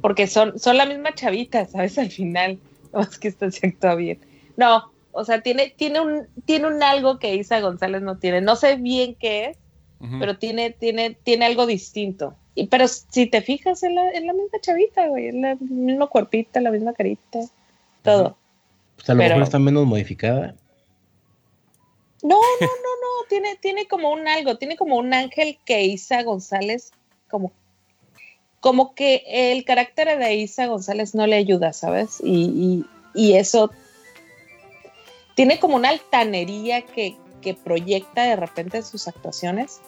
[0.00, 1.98] Porque son, son la misma chavita, ¿sabes?
[1.98, 2.58] Al final,
[2.94, 4.18] más que esta se actúa bien.
[4.56, 8.40] No, o sea, tiene, tiene, un, tiene un algo que Isa González no tiene.
[8.40, 9.58] No sé bien qué es,
[10.18, 12.34] pero tiene, tiene, tiene algo distinto.
[12.54, 15.28] Y, pero si te fijas, es la, es la misma chavita, güey.
[15.28, 17.40] Es la misma cuerpita, la misma carita,
[18.02, 18.36] todo.
[18.96, 20.54] Pues a lo Pero- mejor está menos modificada.
[22.22, 26.22] No, no, no, no, tiene, tiene como un algo, tiene como un ángel que Isa
[26.22, 26.90] González,
[27.28, 27.52] como,
[28.60, 32.20] como que el carácter de Isa González no le ayuda, ¿sabes?
[32.24, 32.84] Y,
[33.14, 33.70] y, y eso
[35.34, 39.80] tiene como una altanería que, que proyecta de repente sus actuaciones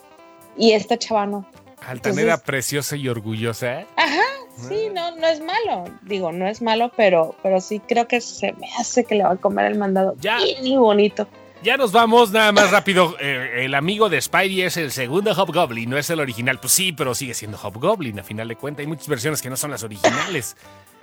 [0.56, 1.46] y esta chava no.
[1.86, 3.80] Altanera Entonces- preciosa y orgullosa.
[3.80, 3.86] ¿eh?
[3.96, 4.22] Ajá,
[4.68, 5.84] sí, no, no es malo.
[6.02, 9.32] Digo, no es malo, pero, pero sí creo que se me hace que le va
[9.32, 10.16] a comer el mandado.
[10.20, 10.40] Ya.
[10.40, 11.28] Y ni bonito.
[11.62, 13.16] Ya nos vamos, nada más rápido.
[13.20, 16.58] Eh, el amigo de Spidey es el segundo Hobgoblin, no es el original.
[16.60, 18.80] Pues sí, pero sigue siendo Hobgoblin, a final de cuentas.
[18.80, 20.56] Hay muchas versiones que no son las originales.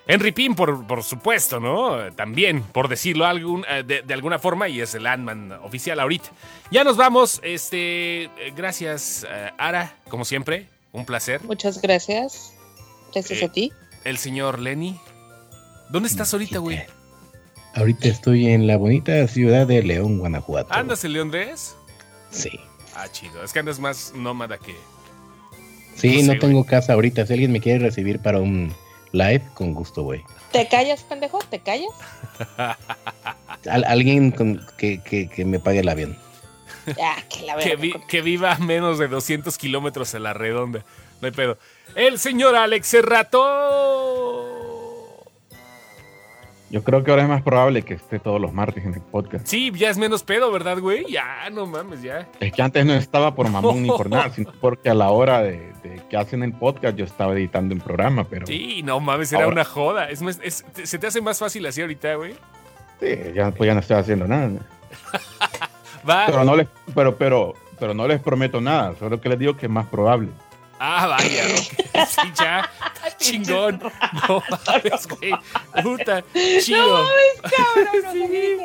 [0.06, 2.12] Henry Pym, por, por supuesto, ¿no?
[2.14, 6.30] También, por decirlo algún, eh, de, de alguna forma, y es el Ant-Man oficial ahorita.
[6.72, 7.39] Ya nos vamos.
[7.43, 10.68] Este, eh, gracias, eh, Ara, como siempre.
[10.91, 11.41] Un placer.
[11.43, 12.54] Muchas gracias.
[13.14, 13.72] Gracias Eh, a ti.
[14.04, 14.99] El señor Lenny.
[15.89, 16.82] ¿Dónde estás ahorita, güey?
[17.76, 20.74] Ahorita estoy en la bonita ciudad de León, Guanajuato.
[20.74, 21.76] ¿Andas en León 3?
[22.30, 22.49] Sí.
[22.95, 23.43] Ah, chido.
[23.43, 24.76] Es que andas más nómada que.
[25.95, 27.26] Sí, No no, sé, tengo casa ahorita.
[27.26, 28.72] Si alguien me quiere recibir para un
[29.14, 30.22] live, con gusto, güey.
[30.51, 31.39] ¿Te callas, pendejo?
[31.49, 31.89] ¿Te callas?
[33.70, 36.18] Al- alguien con- que, que- que me pague el avión.
[37.01, 40.84] Ah, que la que, vi- que viva a menos de 200 kilómetros en la redonda.
[41.22, 41.57] No hay pedo.
[41.95, 44.49] El señor Alex Serrato.
[46.70, 49.45] Yo creo que ahora es más probable que esté todos los martes en el podcast.
[49.45, 51.05] Sí, ya es menos pedo, ¿verdad, güey?
[51.09, 52.28] Ya, no mames, ya.
[52.39, 55.41] Es que antes no estaba por mamón ni por nada, sino porque a la hora
[55.43, 59.00] de, de que hacen el podcast yo estaba editando un programa, pero sí, Sí, no
[59.00, 60.10] mames, era Ahora- una joda.
[60.10, 62.36] Es más- es- te- se te hace más fácil así ahorita, güey.
[63.36, 64.50] ya, pues ya no estoy haciendo nada.
[66.10, 66.26] Va.
[66.26, 69.66] Pero no les, pero, pero, pero no les prometo nada, solo que les digo que
[69.68, 70.30] es más probable.
[70.80, 71.44] Ah, vaya.
[71.46, 72.06] ok.
[72.08, 72.70] Sí, ya.
[73.18, 73.80] Chingón.
[74.28, 75.32] No mames, güey.
[75.82, 76.24] Puta.
[76.62, 77.06] Chido.
[77.44, 78.58] Cabrón, no Sí.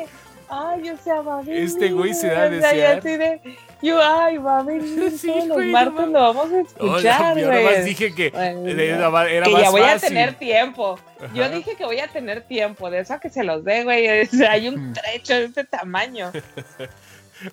[0.49, 1.63] Ay, o sea, va a venir.
[1.63, 2.97] Este güey se da a desear.
[2.97, 3.39] así de,
[3.81, 7.47] yo, ay, va a venir Sí, los güey, no martes, lo vamos a escuchar, yo
[7.47, 7.83] nada más güey.
[7.85, 10.99] dije que Bueno, era, era que más ya voy a tener tiempo.
[11.33, 14.07] Yo dije que voy a tener tiempo, de eso a que se los dé, güey.
[14.23, 16.31] O sea, hay un trecho de este tamaño.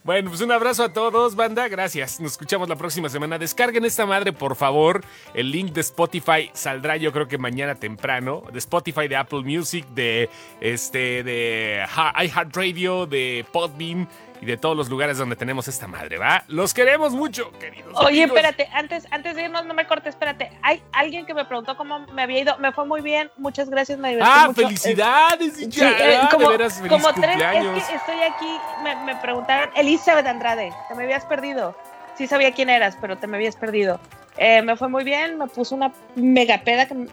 [0.03, 1.69] Bueno, pues un abrazo a todos, banda.
[1.69, 2.21] Gracias.
[2.21, 3.39] Nos escuchamos la próxima semana.
[3.39, 5.05] Descarguen esta madre, por favor.
[5.35, 8.43] El link de Spotify saldrá, yo creo que mañana temprano.
[8.53, 10.29] De Spotify, de Apple Music, de
[10.61, 11.85] este, de
[12.21, 14.09] iHeartRadio, de Podbean
[14.41, 16.45] y de todos los lugares donde tenemos esta madre, ¿va?
[16.49, 17.93] Los queremos mucho, queridos.
[17.97, 18.37] Oye, amigos.
[18.37, 20.51] espérate, antes, antes de irnos, no me cortes, espérate.
[20.63, 22.59] Hay alguien que me preguntó cómo me había ido.
[22.59, 24.63] Me fue muy bien, muchas gracias, me divertí Ah, mucho.
[24.63, 28.97] felicidades, Sí, ya, eh, como, de veras, feliz como tres, es que estoy aquí, me,
[29.05, 31.77] me preguntaron, Elizabeth Andrade, te me habías perdido.
[32.17, 34.01] Sí sabía quién eras, pero te me habías perdido.
[34.39, 37.07] Eh, me fue muy bien, me puso una mega peda que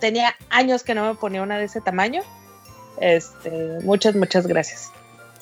[0.00, 2.22] tenía años que no me ponía una de ese tamaño.
[3.00, 4.92] Este, muchas, muchas gracias.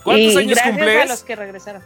[0.07, 1.82] ¿Cuántos Y años gracias a los que regresaron.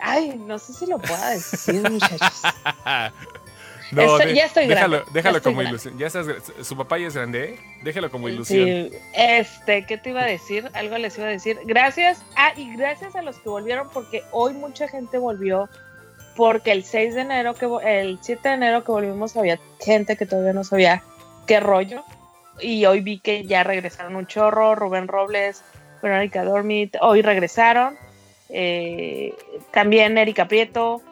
[0.00, 2.42] Ay, no sé si lo pueda decir, muchachos.
[3.90, 5.96] No, Estoy- de- ya estoy déjalo, grande, déjalo ya como ilusión.
[5.98, 6.26] Ya estás,
[6.60, 7.60] su papá ya es grande, ¿eh?
[7.84, 8.66] Déjalo como ilusión.
[8.66, 10.70] Sí, este, ¿qué te iba a decir?
[10.74, 11.58] Algo les iba a decir.
[11.64, 12.22] Gracias.
[12.36, 15.70] Ah, y gracias a los que volvieron, porque hoy mucha gente volvió.
[16.36, 17.66] Porque el 6 de enero, que
[18.00, 21.02] el 7 de enero que volvimos, había gente que todavía no sabía
[21.46, 22.04] qué rollo.
[22.60, 24.74] Y hoy vi que ya regresaron un chorro.
[24.74, 25.62] Rubén Robles,
[26.02, 27.96] Verónica Dormit, hoy regresaron.
[28.48, 29.34] Eh,
[29.72, 31.02] también Erika Prieto,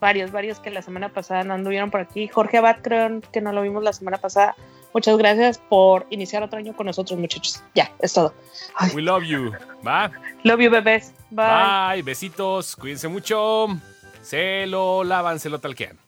[0.00, 2.28] varios, varios que la semana pasada no anduvieron por aquí.
[2.28, 4.54] Jorge Abad, creo que no lo vimos la semana pasada.
[4.94, 7.62] Muchas gracias por iniciar otro año con nosotros, muchachos.
[7.74, 8.32] Ya, es todo.
[8.74, 9.52] Ay, We love you.
[9.86, 10.10] Va.
[10.44, 11.12] love you, bebés.
[11.30, 11.46] Bye.
[11.94, 12.02] Bye.
[12.02, 12.74] Besitos.
[12.74, 13.66] Cuídense mucho.
[14.22, 15.98] Se lo lavan, se lo talquean.